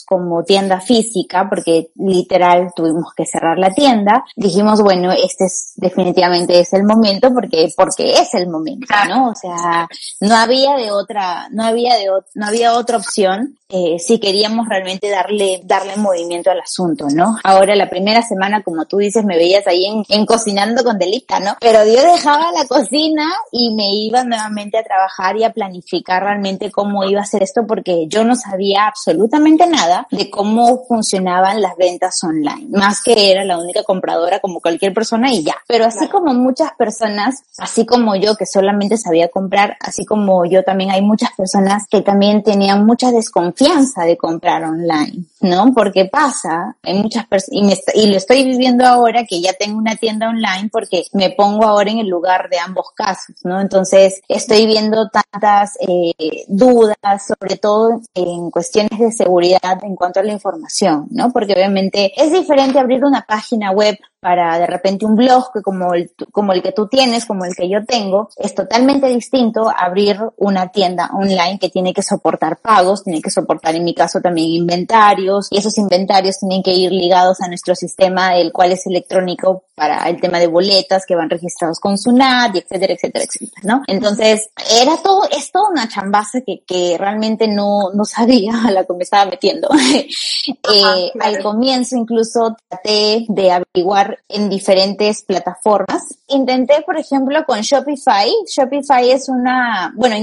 como 0.05 0.43
tienda 0.43 0.81
física, 0.81 1.47
porque 1.49 1.89
literal 1.95 2.71
tuvimos 2.75 3.13
que 3.15 3.25
cerrar 3.25 3.57
la 3.57 3.73
tienda, 3.73 4.23
dijimos, 4.35 4.81
bueno, 4.81 5.11
este 5.11 5.45
es 5.45 5.73
definitivamente 5.75 6.59
es 6.59 6.73
el 6.73 6.83
momento 6.83 7.33
porque, 7.33 7.69
porque 7.75 8.13
es 8.13 8.33
el 8.33 8.47
momento, 8.47 8.87
¿no? 9.07 9.29
O 9.29 9.35
sea, 9.35 9.87
no 10.21 10.35
había 10.35 10.75
de 10.75 10.91
otra, 10.91 11.47
no 11.51 11.63
había 11.63 11.95
de, 11.95 12.07
no 12.33 12.45
había 12.45 12.73
otra 12.73 12.97
opción 12.97 13.57
eh, 13.67 13.97
si 13.97 14.19
queríamos 14.19 14.69
realmente 14.69 15.09
darle, 15.09 15.59
darle 15.63 15.95
movimiento 15.97 16.51
al 16.51 16.59
asunto, 16.59 17.07
¿no? 17.11 17.35
Ahora 17.43 17.75
la 17.75 17.89
primera 17.89 18.21
semana, 18.21 18.61
como 18.61 18.85
tú 18.85 18.97
dices, 18.97 19.25
me 19.25 19.37
veías 19.37 19.65
ahí 19.65 19.85
en, 19.87 20.03
en 20.07 20.25
cocinando 20.27 20.83
con 20.83 20.99
delita, 20.99 21.39
¿no? 21.39 21.57
Pero 21.59 21.83
yo 21.83 22.03
dejaba 22.13 22.51
la 22.51 22.67
cocina 22.67 23.27
y 23.51 23.73
me 23.73 23.91
iba 23.91 24.23
nuevamente 24.23 24.77
a 24.77 24.83
trabajar 24.83 25.37
y 25.37 25.45
a 25.45 25.51
planificar 25.51 26.21
realmente 26.21 26.71
cómo 26.71 27.05
iba 27.05 27.21
a 27.21 27.25
ser 27.25 27.41
esto 27.41 27.65
porque 27.65 28.05
yo 28.07 28.23
no 28.23 28.35
sabía 28.35 28.85
absolutamente 28.85 29.24
absolutamente 29.25 29.67
nada 29.67 30.07
de 30.11 30.29
cómo 30.29 30.85
funcionaban 30.87 31.61
las 31.61 31.75
ventas 31.77 32.23
online, 32.23 32.67
más 32.69 33.01
que 33.01 33.31
era 33.31 33.43
la 33.43 33.57
única 33.57 33.83
compradora 33.83 34.39
como 34.39 34.59
cualquier 34.59 34.93
persona 34.93 35.31
y 35.31 35.43
ya. 35.43 35.55
Pero 35.67 35.85
así 35.85 36.07
como 36.07 36.33
muchas 36.33 36.71
personas, 36.77 37.43
así 37.57 37.85
como 37.85 38.15
yo 38.15 38.35
que 38.35 38.45
solamente 38.45 38.97
sabía 38.97 39.29
comprar, 39.29 39.77
así 39.79 40.05
como 40.05 40.45
yo 40.45 40.63
también 40.63 40.91
hay 40.91 41.01
muchas 41.01 41.31
personas 41.35 41.83
que 41.89 42.01
también 42.01 42.43
tenían 42.43 42.85
mucha 42.85 43.11
desconfianza 43.11 44.03
de 44.03 44.17
comprar 44.17 44.63
online, 44.63 45.25
¿no? 45.41 45.73
Porque 45.73 46.05
pasa, 46.05 46.75
hay 46.83 47.01
muchas 47.01 47.25
personas, 47.25 47.79
y, 47.95 48.01
y 48.01 48.11
lo 48.11 48.17
estoy 48.17 48.43
viviendo 48.43 48.85
ahora 48.85 49.25
que 49.25 49.41
ya 49.41 49.53
tengo 49.53 49.77
una 49.77 49.95
tienda 49.95 50.29
online 50.29 50.69
porque 50.71 51.03
me 51.13 51.31
pongo 51.31 51.65
ahora 51.65 51.89
en 51.89 51.99
el 51.99 52.07
lugar 52.07 52.49
de 52.49 52.59
ambos 52.59 52.91
casos, 52.93 53.35
¿no? 53.43 53.59
Entonces 53.59 54.21
estoy 54.27 54.65
viendo 54.67 55.09
tantas 55.09 55.77
eh, 55.79 56.45
dudas, 56.47 57.27
sobre 57.27 57.57
todo 57.57 58.01
en 58.13 58.51
cuestiones 58.51 58.99
de 58.99 59.14
seguridad 59.15 59.79
en 59.83 59.95
cuanto 59.95 60.19
a 60.19 60.23
la 60.23 60.31
información, 60.31 61.07
¿no? 61.09 61.31
Porque 61.31 61.53
obviamente 61.53 62.11
es 62.15 62.31
diferente 62.31 62.79
abrir 62.79 63.03
una 63.03 63.25
página 63.27 63.71
web 63.71 63.97
para 64.25 64.57
de 64.57 64.65
repente 64.65 65.05
un 65.05 65.15
blog 65.15 65.53
que 65.53 65.61
como 65.61 65.93
el, 65.93 66.11
como 66.31 66.51
el 66.51 66.63
que 66.63 66.71
tú 66.71 66.87
tienes, 66.87 67.27
como 67.27 67.45
el 67.45 67.55
que 67.55 67.69
yo 67.69 67.85
tengo, 67.85 68.29
es 68.37 68.55
totalmente 68.55 69.05
distinto 69.05 69.69
a 69.69 69.85
abrir 69.85 70.19
una 70.37 70.69
tienda 70.69 71.11
online 71.13 71.59
que 71.59 71.69
tiene 71.69 71.93
que 71.93 72.01
soportar 72.01 72.57
pagos, 72.57 73.03
tiene 73.03 73.21
que 73.21 73.29
soportar 73.29 73.75
en 73.75 73.83
mi 73.83 73.93
caso 73.93 74.21
también 74.21 74.47
inventarios 74.47 75.47
y 75.51 75.59
esos 75.59 75.77
inventarios 75.77 76.39
tienen 76.39 76.63
que 76.63 76.73
ir 76.73 76.91
ligados 76.91 77.39
a 77.41 77.47
nuestro 77.47 77.75
sistema, 77.75 78.35
el 78.35 78.51
cual 78.51 78.71
es 78.71 78.87
electrónico 78.87 79.65
para 79.75 80.09
el 80.09 80.19
tema 80.19 80.39
de 80.39 80.47
boletas 80.47 81.05
que 81.05 81.15
van 81.15 81.29
registrados 81.29 81.79
con 81.79 81.97
SUNAT 81.97 82.55
y 82.55 82.59
etcétera, 82.59 82.93
etcétera, 82.93 83.25
etcétera, 83.25 83.61
¿no? 83.63 83.83
Entonces, 83.87 84.49
era 84.81 84.97
todo, 85.03 85.29
es 85.29 85.51
toda 85.51 85.69
una 85.69 85.87
chambaza 85.87 86.41
que, 86.41 86.63
que 86.65 86.95
realmente 86.97 87.47
no, 87.47 87.91
no 87.93 88.05
sabía 88.05 88.53
a 88.65 88.71
la 88.71 88.85
que 88.85 88.93
me 88.93 89.03
estaba 89.03 89.29
metiendo. 89.29 89.69
eh, 90.73 91.11
Al 91.19 91.43
comienzo 91.43 91.95
incluso 91.95 92.55
traté 92.67 93.25
de 93.27 93.51
averiguar 93.51 94.14
en 94.27 94.49
diferentes 94.49 95.23
plataformas. 95.23 96.03
Intenté, 96.27 96.81
por 96.85 96.97
ejemplo, 96.97 97.43
con 97.45 97.61
Shopify. 97.61 98.29
Shopify 98.47 99.11
es 99.11 99.29
una, 99.29 99.93
bueno, 99.95 100.15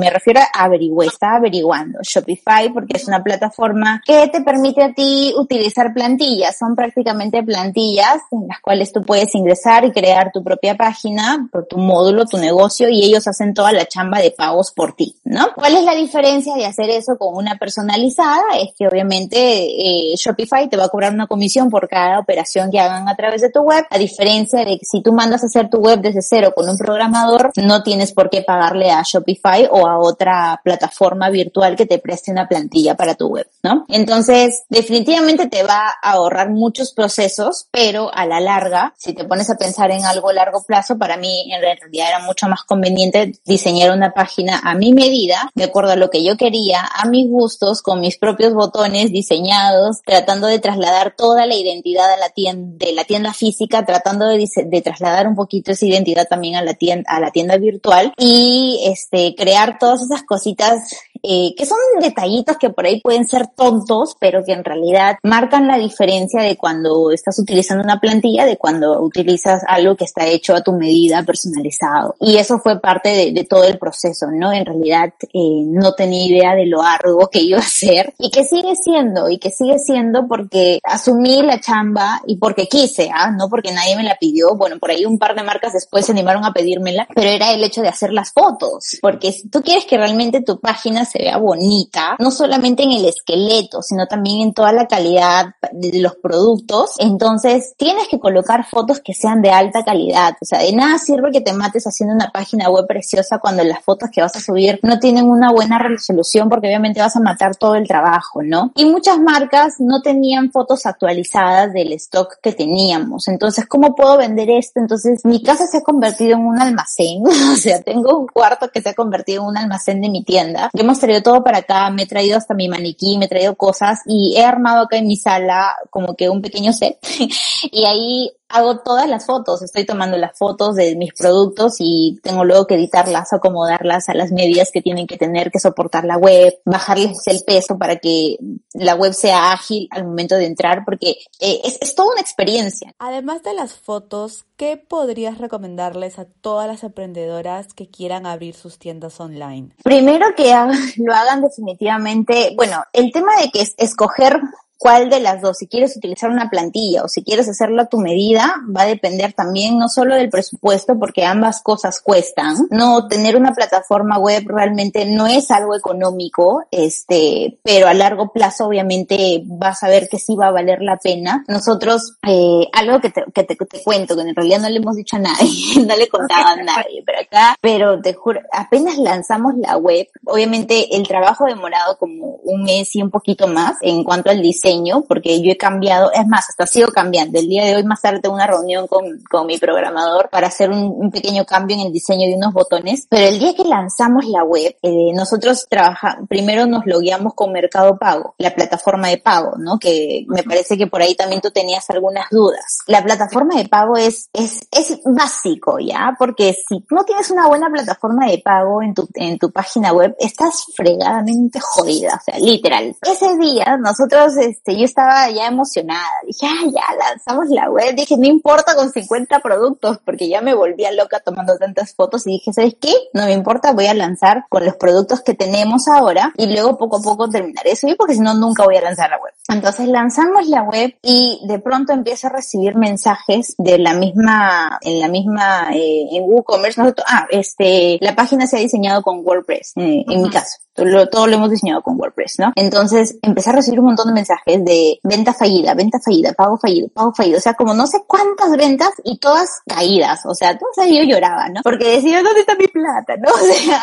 me 0.00 0.10
refiero 0.10 0.40
a 0.40 0.64
averiguar, 0.64 1.08
estaba 1.08 1.36
averiguando 1.36 1.98
Shopify 2.02 2.72
porque 2.72 2.96
es 2.96 3.06
una 3.06 3.22
plataforma 3.22 4.02
que 4.04 4.28
te 4.28 4.40
permite 4.40 4.82
a 4.82 4.92
ti 4.94 5.34
utilizar 5.36 5.92
plantillas. 5.92 6.56
Son 6.58 6.74
prácticamente 6.74 7.42
plantillas 7.42 8.22
en 8.30 8.48
las 8.48 8.60
cuales 8.60 8.92
tú 8.92 9.02
puedes 9.02 9.34
ingresar 9.34 9.84
y 9.84 9.92
crear 9.92 10.30
tu 10.32 10.42
propia 10.42 10.76
página, 10.76 11.48
tu 11.68 11.78
módulo, 11.78 12.24
tu 12.24 12.38
negocio 12.38 12.88
y 12.88 13.04
ellos 13.04 13.26
hacen 13.28 13.54
toda 13.54 13.72
la 13.72 13.86
chamba 13.86 14.20
de 14.20 14.30
pagos 14.30 14.72
por 14.72 14.94
ti, 14.94 15.16
¿no? 15.24 15.48
¿Cuál 15.54 15.76
es 15.76 15.84
la 15.84 15.94
diferencia 15.94 16.54
de 16.54 16.66
hacer 16.66 16.90
eso 16.90 17.16
con 17.18 17.36
una 17.36 17.56
personalizada? 17.56 18.42
Es 18.60 18.74
que 18.76 18.86
obviamente 18.86 19.36
eh, 19.38 20.14
Shopify 20.16 20.68
te 20.68 20.76
va 20.76 20.84
a 20.84 20.88
cobrar 20.88 21.12
una 21.12 21.26
comisión 21.26 21.70
por 21.70 21.88
cada 21.88 22.18
operación 22.18 22.70
que 22.70 22.75
hagan 22.78 23.08
a 23.08 23.16
través 23.16 23.40
de 23.40 23.50
tu 23.50 23.60
web, 23.60 23.84
a 23.90 23.98
diferencia 23.98 24.60
de 24.60 24.78
que 24.78 24.84
si 24.84 25.02
tú 25.02 25.12
mandas 25.12 25.42
a 25.42 25.46
hacer 25.46 25.68
tu 25.70 25.78
web 25.78 26.00
desde 26.00 26.22
cero 26.22 26.52
con 26.54 26.68
un 26.68 26.76
programador, 26.76 27.50
no 27.56 27.82
tienes 27.82 28.12
por 28.12 28.30
qué 28.30 28.42
pagarle 28.42 28.90
a 28.90 29.02
Shopify 29.02 29.68
o 29.70 29.86
a 29.86 29.98
otra 29.98 30.60
plataforma 30.62 31.30
virtual 31.30 31.76
que 31.76 31.86
te 31.86 31.98
preste 31.98 32.30
una 32.30 32.48
plantilla 32.48 32.94
para 32.94 33.14
tu 33.14 33.28
web, 33.28 33.48
¿no? 33.62 33.84
Entonces, 33.88 34.64
definitivamente 34.68 35.48
te 35.48 35.62
va 35.62 35.94
a 36.02 36.12
ahorrar 36.12 36.50
muchos 36.50 36.92
procesos, 36.92 37.68
pero 37.70 38.10
a 38.12 38.26
la 38.26 38.40
larga, 38.40 38.94
si 38.96 39.12
te 39.12 39.24
pones 39.24 39.50
a 39.50 39.56
pensar 39.56 39.90
en 39.90 40.04
algo 40.04 40.30
a 40.30 40.32
largo 40.32 40.62
plazo, 40.64 40.98
para 40.98 41.16
mí 41.16 41.52
en 41.52 41.60
realidad 41.60 42.08
era 42.08 42.18
mucho 42.20 42.48
más 42.48 42.62
conveniente 42.64 43.32
diseñar 43.44 43.90
una 43.90 44.12
página 44.12 44.60
a 44.64 44.74
mi 44.74 44.92
medida, 44.92 45.50
de 45.54 45.64
acuerdo 45.64 45.92
a 45.92 45.96
lo 45.96 46.10
que 46.10 46.24
yo 46.24 46.36
quería, 46.36 46.80
a 46.84 47.06
mis 47.06 47.28
gustos, 47.28 47.82
con 47.82 48.00
mis 48.00 48.18
propios 48.18 48.54
botones 48.54 49.10
diseñados, 49.10 50.00
tratando 50.04 50.46
de 50.46 50.58
trasladar 50.58 51.14
toda 51.16 51.46
la 51.46 51.54
identidad 51.54 52.12
a 52.12 52.16
la 52.16 52.30
tienda, 52.30 52.55
de 52.56 52.92
la 52.92 53.04
tienda 53.04 53.32
física, 53.32 53.84
tratando 53.84 54.26
de, 54.26 54.48
de 54.66 54.82
trasladar 54.82 55.26
un 55.26 55.34
poquito 55.34 55.72
esa 55.72 55.86
identidad 55.86 56.26
también 56.28 56.56
a 56.56 56.62
la 56.62 56.74
tienda, 56.74 57.08
a 57.10 57.20
la 57.20 57.30
tienda 57.30 57.56
virtual 57.56 58.12
y 58.16 58.80
este, 58.86 59.34
crear 59.36 59.78
todas 59.78 60.02
esas 60.02 60.22
cositas 60.22 60.90
eh, 61.28 61.54
que 61.56 61.66
son 61.66 61.78
detallitos 62.00 62.56
que 62.56 62.70
por 62.70 62.86
ahí 62.86 63.00
pueden 63.00 63.26
ser 63.26 63.48
tontos, 63.48 64.16
pero 64.20 64.44
que 64.44 64.52
en 64.52 64.62
realidad 64.62 65.16
marcan 65.24 65.66
la 65.66 65.76
diferencia 65.76 66.40
de 66.40 66.56
cuando 66.56 67.10
estás 67.10 67.36
utilizando 67.40 67.82
una 67.82 67.98
plantilla 67.98 68.44
de 68.44 68.56
cuando 68.56 69.02
utilizas 69.02 69.62
algo 69.66 69.96
que 69.96 70.04
está 70.04 70.24
hecho 70.26 70.54
a 70.54 70.60
tu 70.60 70.72
medida, 70.72 71.24
personalizado. 71.24 72.14
Y 72.20 72.36
eso 72.36 72.60
fue 72.60 72.80
parte 72.80 73.32
de, 73.32 73.44
todo 73.44 73.64
el 73.64 73.78
proceso, 73.78 74.26
¿no? 74.30 74.52
En 74.52 74.64
realidad 74.64 75.12
eh, 75.32 75.62
no 75.64 75.94
tenía 75.94 76.28
idea 76.28 76.54
de 76.54 76.66
lo 76.66 76.82
arduo 76.82 77.28
que 77.28 77.40
iba 77.40 77.58
a 77.58 77.62
ser 77.62 78.14
y 78.18 78.30
que 78.30 78.44
sigue 78.44 78.74
siendo, 78.76 79.28
y 79.28 79.38
que 79.38 79.50
sigue 79.50 79.78
siendo 79.78 80.28
porque 80.28 80.78
asumí 80.84 81.42
la 81.42 81.60
chamba 81.60 82.22
y 82.26 82.36
porque 82.36 82.68
quise, 82.68 83.10
¿ah? 83.12 83.32
No 83.32 83.48
porque 83.48 83.72
nadie 83.72 83.96
me 83.96 84.04
la 84.04 84.16
pidió. 84.16 84.54
Bueno, 84.56 84.78
por 84.78 84.90
ahí 84.90 85.04
un 85.04 85.18
par 85.18 85.34
de 85.34 85.42
marcas 85.42 85.72
después 85.72 86.06
se 86.06 86.12
animaron 86.12 86.44
a 86.44 86.52
pedírmela, 86.52 87.08
pero 87.14 87.28
era 87.28 87.52
el 87.52 87.64
hecho 87.64 87.82
de 87.82 87.88
hacer 87.88 88.12
las 88.12 88.32
fotos, 88.32 88.98
porque 89.00 89.32
si 89.32 89.48
tú 89.48 89.62
quieres 89.62 89.84
que 89.86 89.96
realmente 89.96 90.40
tu 90.40 90.60
página 90.60 91.04
se 91.16 91.22
vea 91.22 91.38
bonita, 91.38 92.16
no 92.18 92.30
solamente 92.30 92.82
en 92.82 92.92
el 92.92 93.04
esqueleto, 93.04 93.82
sino 93.82 94.06
también 94.06 94.40
en 94.40 94.54
toda 94.54 94.72
la 94.72 94.86
calidad 94.86 95.46
de 95.72 96.00
los 96.00 96.16
productos, 96.16 96.92
entonces 96.98 97.74
tienes 97.76 98.08
que 98.08 98.18
colocar 98.18 98.66
fotos 98.66 99.00
que 99.00 99.14
sean 99.14 99.42
de 99.42 99.50
alta 99.50 99.84
calidad. 99.84 100.34
O 100.40 100.44
sea, 100.44 100.60
de 100.60 100.72
nada 100.72 100.98
sirve 100.98 101.30
que 101.30 101.40
te 101.40 101.52
mates 101.52 101.86
haciendo 101.86 102.14
una 102.14 102.30
página 102.30 102.68
web 102.70 102.86
preciosa 102.86 103.38
cuando 103.38 103.64
las 103.64 103.82
fotos 103.82 104.10
que 104.12 104.20
vas 104.20 104.36
a 104.36 104.40
subir 104.40 104.78
no 104.82 104.98
tienen 104.98 105.28
una 105.28 105.52
buena 105.52 105.78
resolución 105.78 106.48
porque 106.48 106.66
obviamente 106.66 107.00
vas 107.00 107.16
a 107.16 107.20
matar 107.20 107.56
todo 107.56 107.74
el 107.74 107.86
trabajo, 107.86 108.42
¿no? 108.42 108.72
Y 108.74 108.84
muchas 108.84 109.18
marcas 109.18 109.74
no 109.78 110.02
tenían 110.02 110.50
fotos 110.50 110.86
actualizadas 110.86 111.72
del 111.72 111.92
stock 111.92 112.34
que 112.42 112.52
teníamos. 112.52 113.28
Entonces, 113.28 113.66
¿cómo 113.66 113.94
puedo 113.94 114.18
vender 114.18 114.50
esto? 114.50 114.80
Entonces, 114.80 115.24
mi 115.24 115.42
casa 115.42 115.66
se 115.66 115.78
ha 115.78 115.82
convertido 115.82 116.36
en 116.36 116.46
un 116.46 116.60
almacén. 116.60 117.22
o 117.52 117.56
sea, 117.56 117.82
tengo 117.82 118.18
un 118.18 118.26
cuarto 118.26 118.70
que 118.70 118.82
se 118.82 118.90
ha 118.90 118.94
convertido 118.94 119.42
en 119.42 119.48
un 119.48 119.56
almacén 119.56 120.00
de 120.00 120.08
mi 120.08 120.24
tienda. 120.24 120.70
hemos 120.72 121.00
traído 121.06 121.22
todo 121.22 121.44
para 121.44 121.58
acá, 121.58 121.88
me 121.90 122.02
he 122.02 122.06
traído 122.06 122.36
hasta 122.36 122.54
mi 122.54 122.68
maniquí, 122.68 123.16
me 123.16 123.26
he 123.26 123.28
traído 123.28 123.56
cosas 123.56 124.00
y 124.06 124.34
he 124.36 124.44
armado 124.44 124.84
acá 124.84 124.96
en 124.96 125.06
mi 125.06 125.16
sala 125.16 125.74
como 125.90 126.16
que 126.16 126.28
un 126.28 126.42
pequeño 126.42 126.72
set. 126.72 126.98
y 127.72 127.84
ahí 127.84 128.32
hago 128.48 128.78
todas 128.78 129.08
las 129.08 129.26
fotos, 129.26 129.62
estoy 129.62 129.84
tomando 129.84 130.16
las 130.16 130.36
fotos 130.38 130.76
de 130.76 130.96
mis 130.96 131.12
productos 131.12 131.76
y 131.78 132.18
tengo 132.22 132.44
luego 132.44 132.66
que 132.66 132.74
editarlas, 132.74 133.32
acomodarlas 133.32 134.08
a 134.08 134.14
las 134.14 134.32
medidas 134.32 134.70
que 134.72 134.82
tienen 134.82 135.06
que 135.06 135.16
tener 135.16 135.50
que 135.50 135.58
soportar 135.58 136.04
la 136.04 136.16
web, 136.16 136.54
bajarles 136.64 137.26
el 137.26 137.42
peso 137.44 137.78
para 137.78 137.96
que 137.96 138.36
la 138.72 138.94
web 138.94 139.12
sea 139.12 139.52
ágil 139.52 139.88
al 139.90 140.04
momento 140.04 140.36
de 140.36 140.46
entrar, 140.46 140.84
porque 140.84 141.16
eh, 141.40 141.60
es, 141.64 141.78
es 141.80 141.94
toda 141.94 142.12
una 142.12 142.20
experiencia. 142.20 142.94
Además 142.98 143.42
de 143.42 143.54
las 143.54 143.74
fotos, 143.74 144.44
¿qué 144.56 144.76
podrías 144.76 145.38
recomendarles 145.38 146.18
a 146.18 146.26
todas 146.26 146.66
las 146.66 146.84
emprendedoras 146.84 147.74
que 147.74 147.88
quieran 147.88 148.26
abrir 148.26 148.54
sus 148.54 148.78
tiendas 148.78 149.20
online? 149.20 149.70
Primero 149.82 150.26
que 150.36 150.54
lo 150.96 151.14
hagan 151.14 151.42
definitivamente, 151.42 152.52
bueno, 152.56 152.84
el 152.92 153.10
tema 153.12 153.36
de 153.40 153.50
que 153.50 153.62
es 153.62 153.74
escoger 153.76 154.40
cuál 154.78 155.08
de 155.08 155.20
las 155.20 155.40
dos, 155.40 155.58
si 155.58 155.66
quieres 155.66 155.96
utilizar 155.96 156.30
una 156.30 156.50
plantilla 156.50 157.02
o 157.04 157.08
si 157.08 157.22
quieres 157.22 157.48
hacerlo 157.48 157.82
a 157.82 157.86
tu 157.86 157.98
medida, 157.98 158.54
va 158.74 158.82
a 158.82 158.86
depender 158.86 159.32
también 159.32 159.78
no 159.78 159.88
solo 159.88 160.14
del 160.14 160.30
presupuesto, 160.30 160.98
porque 160.98 161.24
ambas 161.24 161.62
cosas 161.62 162.00
cuestan. 162.00 162.56
No 162.70 163.08
tener 163.08 163.36
una 163.36 163.52
plataforma 163.52 164.18
web 164.18 164.44
realmente 164.46 165.06
no 165.06 165.26
es 165.26 165.50
algo 165.50 165.74
económico, 165.74 166.64
este, 166.70 167.58
pero 167.62 167.88
a 167.88 167.94
largo 167.94 168.32
plazo 168.32 168.66
obviamente 168.66 169.42
vas 169.46 169.82
a 169.82 169.88
ver 169.88 170.08
que 170.08 170.18
sí 170.18 170.36
va 170.36 170.48
a 170.48 170.52
valer 170.52 170.82
la 170.82 170.98
pena. 170.98 171.44
Nosotros, 171.48 172.16
eh, 172.26 172.66
algo 172.72 173.00
que 173.00 173.10
te, 173.10 173.24
que 173.32 173.44
te, 173.44 173.56
te 173.56 173.82
cuento, 173.82 174.14
que 174.14 174.22
en 174.22 174.34
realidad 174.34 174.60
no 174.60 174.68
le 174.68 174.76
hemos 174.76 174.96
dicho 174.96 175.16
a 175.16 175.20
nadie, 175.20 175.48
no 175.86 175.96
le 175.96 176.08
contaba 176.08 176.50
a 176.50 176.62
nadie, 176.62 177.02
pero 177.04 177.20
acá, 177.20 177.56
pero 177.60 178.00
te 178.00 178.14
juro, 178.14 178.40
apenas 178.52 178.98
lanzamos 178.98 179.54
la 179.56 179.76
web, 179.76 180.06
obviamente 180.24 180.96
el 180.96 181.06
trabajo 181.06 181.46
demorado 181.46 181.96
como 181.98 182.36
un 182.44 182.62
mes 182.62 182.94
y 182.94 183.02
un 183.02 183.10
poquito 183.10 183.46
más 183.46 183.76
en 183.80 184.04
cuanto 184.04 184.30
al 184.30 184.42
diseño 184.42 184.65
porque 185.06 185.40
yo 185.42 185.52
he 185.52 185.56
cambiado, 185.56 186.10
es 186.12 186.26
más, 186.26 186.48
hasta 186.48 186.66
sigo 186.66 186.88
cambiando. 186.88 187.38
El 187.38 187.48
día 187.48 187.64
de 187.64 187.76
hoy 187.76 187.84
más 187.84 188.02
tarde 188.02 188.20
tengo 188.20 188.34
una 188.34 188.46
reunión 188.46 188.86
con, 188.86 189.04
con 189.30 189.46
mi 189.46 189.58
programador 189.58 190.28
para 190.30 190.48
hacer 190.48 190.70
un, 190.70 191.10
pequeño 191.10 191.44
cambio 191.44 191.76
en 191.76 191.86
el 191.86 191.92
diseño 191.92 192.26
de 192.26 192.34
unos 192.34 192.52
botones, 192.52 193.06
pero 193.08 193.26
el 193.26 193.38
día 193.38 193.54
que 193.54 193.64
lanzamos 193.64 194.26
la 194.26 194.42
web, 194.42 194.76
eh, 194.82 195.12
nosotros 195.14 195.66
trabajamos, 195.68 196.28
primero 196.28 196.66
nos 196.66 196.84
logueamos 196.84 197.34
con 197.34 197.52
Mercado 197.52 197.96
Pago, 197.96 198.34
la 198.38 198.54
plataforma 198.54 199.08
de 199.08 199.18
pago, 199.18 199.52
¿no? 199.56 199.78
Que 199.78 200.24
me 200.28 200.42
parece 200.42 200.76
que 200.76 200.88
por 200.88 201.00
ahí 201.00 201.14
también 201.14 201.40
tú 201.40 201.50
tenías 201.50 201.88
algunas 201.90 202.26
dudas. 202.30 202.78
La 202.86 203.02
plataforma 203.02 203.56
de 203.56 203.68
pago 203.68 203.96
es, 203.96 204.28
es, 204.32 204.66
es 204.72 205.00
básico, 205.04 205.78
¿ya? 205.78 206.14
Porque 206.18 206.54
si 206.54 206.84
no 206.90 207.04
tienes 207.04 207.30
una 207.30 207.46
buena 207.46 207.70
plataforma 207.70 208.26
de 208.26 208.38
pago 208.38 208.82
en 208.82 208.94
tu, 208.94 209.08
en 209.14 209.38
tu 209.38 209.50
página 209.52 209.92
web, 209.92 210.14
estás 210.18 210.66
fregadamente 210.74 211.60
jodida, 211.60 212.20
o 212.20 212.24
sea, 212.24 212.38
literal. 212.38 212.96
Ese 213.02 213.36
día 213.38 213.76
nosotros, 213.78 214.34
este, 214.56 214.78
yo 214.78 214.84
estaba 214.84 215.30
ya 215.30 215.46
emocionada. 215.46 216.06
Dije, 216.26 216.46
ah, 216.46 216.64
ya 216.64 216.96
lanzamos 216.96 217.48
la 217.50 217.70
web. 217.70 217.94
Dije, 217.94 218.16
no 218.16 218.26
importa 218.26 218.74
con 218.74 218.90
50 218.90 219.40
productos, 219.40 219.98
porque 220.04 220.28
ya 220.28 220.40
me 220.40 220.54
volvía 220.54 220.90
loca 220.92 221.20
tomando 221.20 221.56
tantas 221.58 221.94
fotos 221.94 222.26
y 222.26 222.32
dije, 222.32 222.52
¿sabes 222.52 222.76
qué? 222.80 222.92
No 223.12 223.26
me 223.26 223.32
importa, 223.32 223.72
voy 223.72 223.86
a 223.86 223.94
lanzar 223.94 224.44
con 224.48 224.64
los 224.64 224.76
productos 224.76 225.22
que 225.22 225.34
tenemos 225.34 225.88
ahora 225.88 226.32
y 226.36 226.46
luego 226.46 226.78
poco 226.78 226.98
a 226.98 227.02
poco 227.02 227.28
terminar 227.28 227.66
eso, 227.66 227.86
porque 227.98 228.14
si 228.14 228.20
no, 228.20 228.34
nunca 228.34 228.64
voy 228.64 228.76
a 228.76 228.80
lanzar 228.80 229.10
la 229.10 229.18
web. 229.18 229.32
Entonces 229.48 229.88
lanzamos 229.88 230.48
la 230.48 230.62
web 230.62 230.94
y 231.02 231.40
de 231.46 231.58
pronto 231.58 231.92
empiezo 231.92 232.26
a 232.26 232.30
recibir 232.30 232.76
mensajes 232.76 233.54
de 233.58 233.78
la 233.78 233.94
misma, 233.94 234.78
en 234.80 235.00
la 235.00 235.08
misma, 235.08 235.68
eh, 235.72 236.06
en 236.12 236.24
WooCommerce, 236.24 236.80
nosotros, 236.80 237.06
ah, 237.08 237.26
este, 237.30 237.98
la 238.00 238.14
página 238.14 238.46
se 238.46 238.56
ha 238.56 238.60
diseñado 238.60 239.02
con 239.02 239.20
WordPress, 239.24 239.72
eh, 239.76 240.04
en 240.08 240.22
mi 240.22 240.30
caso. 240.30 240.65
Todo 240.76 241.26
lo, 241.26 241.34
hemos 241.34 241.50
diseñado 241.50 241.82
con 241.82 241.98
WordPress, 241.98 242.38
¿no? 242.38 242.52
Entonces 242.54 243.18
empecé 243.22 243.50
a 243.50 243.54
recibir 243.54 243.80
un 243.80 243.86
montón 243.86 244.08
de 244.08 244.14
mensajes 244.14 244.64
de 244.64 245.00
venta 245.02 245.32
fallida, 245.32 245.74
venta 245.74 245.98
fallida, 246.04 246.32
pago 246.32 246.58
fallido, 246.58 246.88
pago 246.88 247.12
fallido. 247.14 247.38
O 247.38 247.40
sea, 247.40 247.54
como 247.54 247.74
no 247.74 247.86
sé 247.86 247.98
cuántas 248.06 248.56
ventas 248.56 248.90
y 249.04 249.18
todas 249.18 249.62
caídas. 249.66 250.24
O 250.26 250.34
sea, 250.34 250.58
todas 250.58 250.88
yo 250.88 251.02
lloraba, 251.02 251.48
¿no? 251.48 251.62
Porque 251.62 251.96
decía, 251.96 252.22
¿dónde 252.22 252.40
está 252.40 252.54
mi 252.54 252.68
plata? 252.68 253.16
¿No? 253.16 253.30
O 253.46 253.48
sea, 253.48 253.80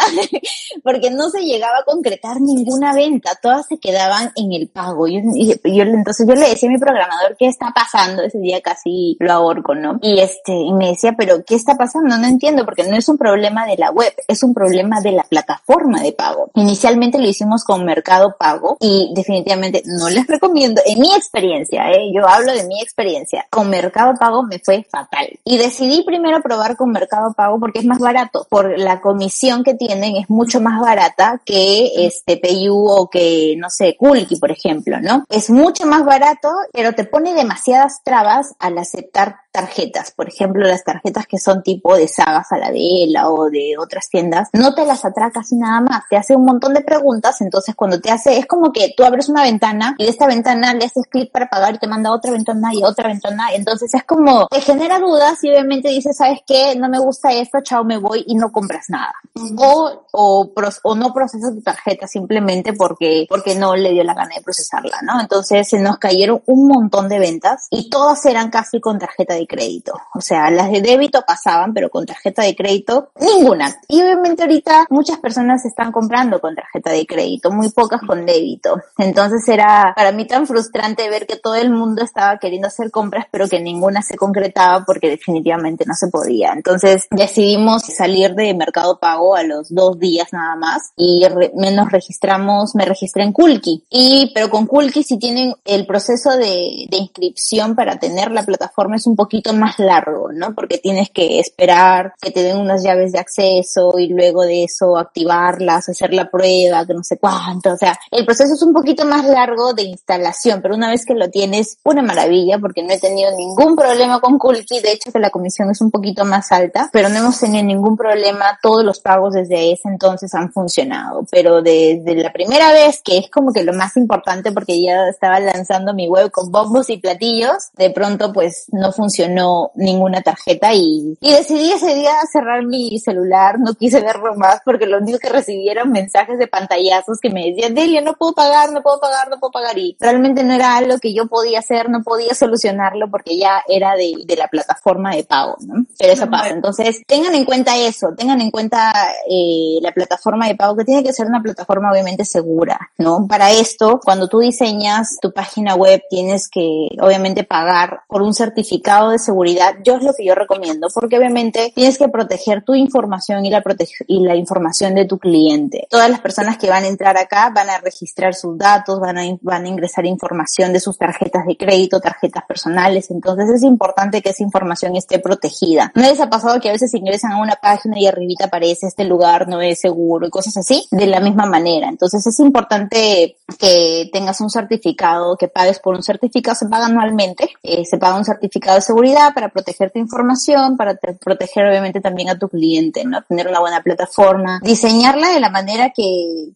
porque 0.84 1.10
no 1.10 1.29
se 1.29 1.41
llegaba 1.41 1.79
a 1.79 1.86
concretar 1.86 2.41
ninguna 2.41 2.93
venta. 2.93 3.32
Todas 3.41 3.65
se 3.67 3.77
quedaban 3.77 4.32
en 4.36 4.51
el 4.51 4.67
pago. 4.67 5.08
Yo, 5.08 5.19
yo, 5.63 5.84
entonces 5.84 6.27
yo 6.27 6.34
le 6.36 6.49
decía 6.49 6.69
a 6.69 6.71
mi 6.71 6.79
programador, 6.79 7.36
¿qué 7.38 7.47
está 7.47 7.71
pasando? 7.73 8.23
Ese 8.23 8.39
día 8.39 8.62
casi 8.62 9.15
lo 9.19 9.32
ahorco, 9.32 9.75
¿no? 9.75 9.99
Y 10.01 10.19
este, 10.19 10.53
y 10.53 10.73
me 10.73 10.89
decía, 10.89 11.15
pero 11.17 11.43
¿qué 11.45 11.56
está 11.56 11.75
pasando? 11.75 12.17
No 12.17 12.27
entiendo 12.27 12.65
porque 12.65 12.84
no 12.84 12.95
es 12.95 13.08
un 13.08 13.17
problema 13.17 13.65
de 13.65 13.77
la 13.77 13.91
web, 13.91 14.13
es 14.27 14.43
un 14.43 14.53
problema 14.53 15.01
de 15.01 15.13
la 15.13 15.23
plataforma 15.23 16.01
de 16.01 16.12
pago. 16.12 16.51
Inicialmente 16.83 17.17
lo 17.17 17.27
hicimos 17.29 17.63
con 17.63 17.85
Mercado 17.85 18.35
Pago 18.37 18.75
y 18.81 19.13
definitivamente 19.15 19.83
no 19.85 20.09
les 20.09 20.27
recomiendo, 20.27 20.81
en 20.85 20.99
mi 20.99 21.13
experiencia, 21.15 21.89
¿eh? 21.91 22.11
yo 22.13 22.27
hablo 22.27 22.51
de 22.51 22.65
mi 22.65 22.81
experiencia, 22.81 23.45
con 23.49 23.69
Mercado 23.69 24.15
Pago 24.19 24.43
me 24.43 24.59
fue 24.59 24.85
fatal. 24.89 25.27
Y 25.45 25.57
decidí 25.57 26.03
primero 26.03 26.41
probar 26.41 26.75
con 26.75 26.91
Mercado 26.91 27.33
Pago 27.33 27.57
porque 27.57 27.79
es 27.79 27.85
más 27.85 27.99
barato, 27.99 28.45
por 28.49 28.77
la 28.77 28.99
comisión 28.99 29.63
que 29.63 29.75
tienen 29.75 30.17
es 30.17 30.29
mucho 30.29 30.59
más 30.59 30.81
barata 30.81 31.41
que 31.45 32.05
este 32.05 32.35
PayU 32.35 32.85
o 32.85 33.09
que, 33.09 33.55
no 33.57 33.69
sé, 33.69 33.95
Kulki, 33.97 34.35
por 34.35 34.51
ejemplo, 34.51 34.99
¿no? 34.99 35.23
Es 35.29 35.49
mucho 35.49 35.85
más 35.85 36.03
barato, 36.03 36.49
pero 36.73 36.91
te 36.93 37.05
pone 37.05 37.33
demasiadas 37.33 38.03
trabas 38.03 38.55
al 38.59 38.77
aceptar 38.77 39.37
tarjetas, 39.53 40.11
por 40.11 40.27
ejemplo, 40.27 40.67
las 40.67 40.83
tarjetas 40.83 41.27
que 41.27 41.37
son 41.37 41.61
tipo 41.61 41.95
de 41.95 42.07
Saga 42.07 42.43
Falabella 42.43 43.29
o 43.29 43.51
de 43.51 43.75
otras 43.77 44.09
tiendas, 44.09 44.49
no 44.51 44.73
te 44.73 44.83
las 44.83 45.05
atrae 45.05 45.31
casi 45.31 45.55
nada 45.55 45.79
más, 45.79 46.03
te 46.09 46.17
hace 46.17 46.35
un 46.35 46.43
montón 46.43 46.72
de 46.73 46.81
preguntas, 46.81 47.41
entonces 47.41 47.75
cuando 47.75 47.99
te 47.99 48.12
hace, 48.12 48.38
es 48.38 48.45
como 48.45 48.71
que 48.71 48.93
tú 48.95 49.03
abres 49.03 49.29
una 49.29 49.43
ventana 49.43 49.95
y 49.97 50.05
de 50.05 50.09
esta 50.09 50.27
ventana 50.27 50.73
le 50.73 50.86
haces 50.86 51.05
clic 51.09 51.31
para 51.31 51.49
pagar 51.49 51.75
y 51.75 51.79
te 51.79 51.88
manda 51.88 52.12
otra 52.12 52.31
ventana 52.31 52.73
y 52.73 52.83
otra 52.83 53.07
ventana, 53.07 53.53
entonces 53.53 53.93
es 53.93 54.03
como, 54.03 54.47
te 54.47 54.62
genera 54.62 54.99
dudas 54.99 55.43
y 55.43 55.49
obviamente 55.49 55.89
dices, 55.89 56.17
¿sabes 56.17 56.39
qué? 56.45 56.75
No 56.75 56.89
me 56.89 56.99
gusta 56.99 57.31
esto, 57.31 57.59
chao, 57.62 57.83
me 57.83 57.97
voy 57.97 58.23
y 58.27 58.36
no 58.36 58.51
compras 58.51 58.86
nada. 58.89 59.13
O, 59.57 60.05
o, 60.12 60.51
o 60.83 60.95
no 60.95 61.13
procesas 61.13 61.53
tu 61.53 61.62
tarjeta 61.62 62.07
simplemente 62.07 62.73
porque, 62.73 63.25
porque 63.29 63.55
no 63.55 63.75
le 63.75 63.91
dio 63.91 64.03
la 64.03 64.13
gana 64.13 64.36
de 64.36 64.41
procesarla, 64.41 64.99
¿no? 65.03 65.19
Entonces 65.19 65.67
se 65.67 65.79
nos 65.79 65.97
cayeron 65.97 66.41
un 66.45 66.67
montón 66.67 67.09
de 67.09 67.19
ventas 67.19 67.67
y 67.69 67.89
todas 67.89 68.25
eran 68.25 68.49
casi 68.49 68.79
con 68.79 68.99
tarjeta 68.99 69.33
de 69.33 69.47
crédito. 69.47 69.93
O 70.13 70.21
sea, 70.21 70.49
las 70.49 70.71
de 70.71 70.81
débito 70.81 71.23
pasaban, 71.25 71.73
pero 71.73 71.89
con 71.89 72.05
tarjeta 72.05 72.43
de 72.43 72.55
crédito, 72.55 73.12
ninguna. 73.19 73.75
Y 73.88 74.01
obviamente 74.01 74.43
ahorita 74.43 74.88
muchas 74.89 75.19
personas 75.19 75.65
están 75.65 75.91
comprando 75.91 76.39
con 76.39 76.55
tarjeta 76.55 76.62
de 76.73 77.06
crédito, 77.06 77.52
muy 77.52 77.69
pocas 77.71 78.02
con 78.06 78.26
débito. 78.26 78.76
Entonces 78.97 79.47
era 79.47 79.93
para 79.95 80.12
mí 80.12 80.26
tan 80.26 80.47
frustrante 80.47 81.10
ver 81.10 81.26
que 81.26 81.38
todo 81.38 81.56
el 81.56 81.71
mundo 81.71 82.04
estaba 82.04 82.38
queriendo 82.38 82.67
hacer 82.67 82.91
compras, 82.91 83.28
pero 83.32 83.47
que 83.47 83.60
ninguna 83.60 84.02
se 84.02 84.15
concretaba 84.15 84.84
porque 84.86 85.10
definitivamente 85.10 85.86
no 85.88 85.93
se 85.93 86.08
podía. 86.08 86.54
Entonces 86.54 87.08
decidimos 87.12 87.84
salir 87.84 88.36
de 88.36 88.54
Mercado 88.54 88.99
Pago 88.99 89.36
a 89.36 89.43
los 89.43 89.73
dos 89.73 89.99
días 89.99 90.30
nada 90.32 90.56
más 90.56 90.91
y 90.95 91.26
nos 91.54 91.91
registramos, 91.91 92.76
me 92.76 92.86
registré 92.86 93.23
en 93.23 93.34
Kulki. 93.34 93.84
Y, 93.89 94.32
pero 94.34 94.49
con 94.49 94.65
Kulki 94.67 95.04
si 95.04 95.17
tienen 95.17 95.54
el 95.65 95.86
proceso 95.86 96.32
de, 96.32 96.88
de 96.89 96.97
inscripción 96.97 97.76
para 97.76 97.97
tener 97.97 98.32
la 98.32 98.43
plataforma 98.43 98.95
es 98.95 99.08
un 99.08 99.15
poquito 99.15 99.54
más 99.54 99.80
largo, 99.80 100.32
¿no? 100.32 100.54
Porque 100.54 100.78
tienes 100.78 101.10
que 101.10 101.39
esperar 101.39 102.13
que 102.21 102.32
te 102.32 102.43
den 102.43 102.58
unas 102.58 102.84
llaves 102.84 103.12
de 103.12 103.19
acceso 103.19 103.97
y 103.97 104.08
luego 104.08 104.43
de 104.43 104.63
eso 104.63 104.97
activarlas, 104.97 105.89
hacer 105.89 106.13
la 106.13 106.30
prueba, 106.30 106.43
que 106.87 106.93
no 106.93 107.03
sé 107.03 107.17
cuánto. 107.17 107.73
O 107.73 107.77
sea, 107.77 107.97
el 108.11 108.25
proceso 108.25 108.53
es 108.53 108.61
un 108.63 108.73
poquito 108.73 109.05
más 109.05 109.25
largo 109.25 109.73
de 109.73 109.83
instalación, 109.83 110.61
pero 110.61 110.75
una 110.75 110.89
vez 110.89 111.05
que 111.05 111.13
lo 111.13 111.29
tienes, 111.29 111.77
una 111.83 112.01
maravilla, 112.01 112.59
porque 112.59 112.83
no 112.83 112.93
he 112.93 112.99
tenido 112.99 113.31
ningún 113.35 113.75
problema 113.75 114.19
con 114.19 114.37
Kulki. 114.37 114.79
De 114.79 114.91
hecho, 114.91 115.11
que 115.11 115.19
la 115.19 115.29
comisión 115.29 115.69
es 115.69 115.81
un 115.81 115.91
poquito 115.91 116.25
más 116.25 116.51
alta, 116.51 116.89
pero 116.91 117.09
no 117.09 117.17
hemos 117.17 117.39
tenido 117.39 117.63
ningún 117.63 117.97
problema. 117.97 118.57
Todos 118.61 118.83
los 118.83 118.99
pagos 118.99 119.33
desde 119.33 119.71
ese 119.71 119.87
entonces 119.87 120.33
han 120.33 120.51
funcionado. 120.51 121.25
Pero 121.31 121.61
desde 121.61 122.15
la 122.15 122.31
primera 122.31 122.71
vez, 122.71 123.01
que 123.03 123.17
es 123.17 123.29
como 123.29 123.51
que 123.51 123.63
lo 123.63 123.73
más 123.73 123.95
importante 123.97 124.51
porque 124.51 124.81
ya 124.81 125.07
estaba 125.07 125.39
lanzando 125.39 125.93
mi 125.93 126.07
web 126.07 126.31
con 126.31 126.51
bombos 126.51 126.89
y 126.89 126.97
platillos, 126.97 127.69
de 127.75 127.89
pronto 127.89 128.33
pues 128.33 128.65
no 128.71 128.91
funcionó 128.91 129.71
ninguna 129.75 130.21
tarjeta 130.21 130.73
y, 130.73 131.17
y 131.19 131.31
decidí 131.31 131.71
ese 131.71 131.95
día 131.95 132.13
cerrar 132.31 132.65
mi 132.65 132.99
celular, 132.99 133.59
no 133.59 133.73
quise 133.73 134.01
verlo 134.01 134.35
más 134.35 134.61
porque 134.65 134.85
lo 134.85 134.97
único 134.97 135.19
que 135.19 135.29
recibí 135.29 135.69
eran 135.69 135.91
mensajes 135.91 136.32
de 136.37 136.47
pantallazos 136.47 137.19
que 137.21 137.29
me 137.29 137.49
decían, 137.49 137.73
Delia, 137.73 138.01
no 138.01 138.13
puedo 138.13 138.33
pagar, 138.33 138.71
no 138.71 138.81
puedo 138.81 138.99
pagar, 138.99 139.29
no 139.29 139.39
puedo 139.39 139.51
pagar 139.51 139.77
y 139.77 139.95
realmente 139.99 140.43
no 140.43 140.53
era 140.53 140.77
algo 140.77 140.97
que 140.99 141.13
yo 141.13 141.27
podía 141.27 141.59
hacer, 141.59 141.89
no 141.89 142.03
podía 142.03 142.33
solucionarlo 142.33 143.09
porque 143.09 143.37
ya 143.37 143.63
era 143.67 143.95
de, 143.95 144.13
de 144.25 144.35
la 144.35 144.47
plataforma 144.47 145.15
de 145.15 145.23
pago, 145.23 145.57
¿no? 145.61 145.85
Pero 145.97 146.13
eso 146.13 146.29
pasa. 146.29 146.49
Entonces, 146.49 147.01
tengan 147.07 147.35
en 147.35 147.45
cuenta 147.45 147.77
eso, 147.77 148.13
tengan 148.17 148.41
en 148.41 148.51
cuenta 148.51 148.93
eh, 149.29 149.79
la 149.81 149.91
plataforma 149.91 150.47
de 150.47 150.55
pago 150.55 150.75
que 150.75 150.85
tiene 150.85 151.03
que 151.03 151.13
ser 151.13 151.27
una 151.27 151.41
plataforma 151.41 151.91
obviamente 151.91 152.25
segura, 152.25 152.79
¿no? 152.97 153.27
Para 153.27 153.51
esto, 153.51 153.99
cuando 154.03 154.27
tú 154.27 154.39
diseñas 154.39 155.17
tu 155.21 155.31
página 155.31 155.75
web, 155.75 156.01
tienes 156.09 156.49
que 156.49 156.87
obviamente 156.99 157.43
pagar 157.43 158.01
por 158.07 158.21
un 158.21 158.33
certificado 158.33 159.11
de 159.11 159.19
seguridad, 159.19 159.75
yo 159.83 159.95
es 159.95 160.03
lo 160.03 160.13
que 160.13 160.25
yo 160.25 160.35
recomiendo, 160.35 160.87
porque 160.93 161.17
obviamente 161.17 161.71
tienes 161.75 161.97
que 161.97 162.07
proteger 162.07 162.63
tu 162.63 162.75
información 162.75 163.45
y 163.45 163.49
la, 163.49 163.63
y 164.07 164.23
la 164.23 164.35
información 164.35 164.95
de 164.95 165.05
tu 165.05 165.17
cliente. 165.17 165.87
Todas 165.89 166.09
las 166.09 166.21
personas 166.23 166.57
que 166.57 166.69
van 166.69 166.86
a 166.86 166.88
entrar 166.88 167.17
acá 167.17 167.51
van 167.53 167.69
a 167.69 167.77
registrar 167.79 168.33
sus 168.33 168.57
datos, 168.57 168.99
van 168.99 169.17
a, 169.17 169.25
ingresar 169.67 170.05
información 170.05 170.73
de 170.73 170.79
sus 170.79 170.97
tarjetas 170.97 171.45
de 171.45 171.55
crédito, 171.55 171.99
tarjetas 171.99 172.43
personales, 172.45 173.12
entonces 173.12 173.49
es 173.49 173.63
importante 173.63 174.21
que 174.21 174.29
esa 174.29 174.43
información 174.43 174.95
esté 174.95 175.19
protegida. 175.19 175.91
¿No 175.95 176.01
les 176.01 176.19
ha 176.19 176.29
pasado 176.29 176.59
que 176.59 176.69
a 176.69 176.71
veces 176.71 176.93
ingresan 176.93 177.33
a 177.33 177.41
una 177.41 177.55
página 177.55 177.99
y 177.99 178.07
arribita 178.07 178.45
aparece 178.45 178.88
este 178.88 179.03
lugar 179.03 179.47
no 179.47 179.62
es 179.62 179.79
seguro 179.79 180.27
y 180.27 180.29
cosas 180.29 180.57
así? 180.57 180.86
De 180.91 181.05
la 181.05 181.19
misma 181.19 181.45
manera. 181.45 181.89
Entonces 181.89 182.25
es 182.25 182.39
importante 182.39 183.38
que 183.59 184.09
tengas 184.12 184.39
un 184.41 184.49
certificado, 184.49 185.36
que 185.38 185.47
pagues 185.47 185.79
por 185.79 185.95
un 185.95 186.03
certificado, 186.03 186.55
se 186.55 186.67
paga 186.67 186.86
anualmente, 186.86 187.49
eh, 187.62 187.86
se 187.86 187.97
paga 187.97 188.17
un 188.17 188.25
certificado 188.25 188.75
de 188.75 188.81
seguridad 188.81 189.33
para 189.33 189.49
proteger 189.49 189.91
tu 189.91 189.99
información, 189.99 190.77
para 190.77 190.95
proteger 190.95 191.67
obviamente 191.67 192.01
también 192.01 192.29
a 192.29 192.38
tu 192.38 192.47
cliente, 192.49 193.03
¿no? 193.05 193.21
Tener 193.23 193.47
una 193.47 193.59
buena 193.59 193.81
plataforma, 193.81 194.59
diseñarla 194.63 195.29
de 195.29 195.39
la 195.39 195.49
manera 195.49 195.89
que, 195.89 196.03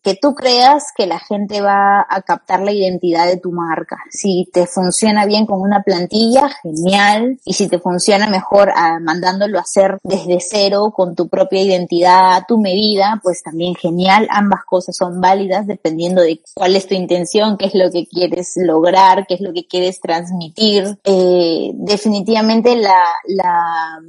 que 0.03 0.15
tú 0.15 0.33
creas 0.33 0.91
que 0.95 1.07
la 1.07 1.19
gente 1.19 1.61
va 1.61 2.05
a 2.09 2.21
captar 2.21 2.61
la 2.61 2.71
identidad 2.71 3.27
de 3.27 3.37
tu 3.37 3.51
marca. 3.51 3.97
Si 4.09 4.49
te 4.51 4.65
funciona 4.65 5.25
bien 5.25 5.45
con 5.45 5.61
una 5.61 5.83
plantilla, 5.83 6.49
genial. 6.61 7.39
Y 7.45 7.53
si 7.53 7.67
te 7.67 7.79
funciona 7.79 8.27
mejor 8.27 8.71
ah, 8.75 8.99
mandándolo 9.01 9.57
a 9.57 9.61
hacer 9.61 9.99
desde 10.03 10.39
cero 10.39 10.93
con 10.95 11.15
tu 11.15 11.27
propia 11.27 11.61
identidad, 11.61 12.43
tu 12.47 12.57
medida, 12.57 13.19
pues 13.23 13.43
también 13.43 13.75
genial. 13.75 14.27
Ambas 14.29 14.61
cosas 14.65 14.95
son 14.95 15.21
válidas 15.21 15.67
dependiendo 15.67 16.21
de 16.21 16.41
cuál 16.53 16.75
es 16.75 16.87
tu 16.87 16.95
intención, 16.95 17.57
qué 17.57 17.65
es 17.65 17.75
lo 17.75 17.91
que 17.91 18.07
quieres 18.07 18.53
lograr, 18.55 19.25
qué 19.27 19.35
es 19.35 19.41
lo 19.41 19.53
que 19.53 19.67
quieres 19.67 19.99
transmitir. 19.99 20.97
Eh, 21.03 21.71
definitivamente 21.73 22.75
la, 22.75 23.03
la, 23.27 23.99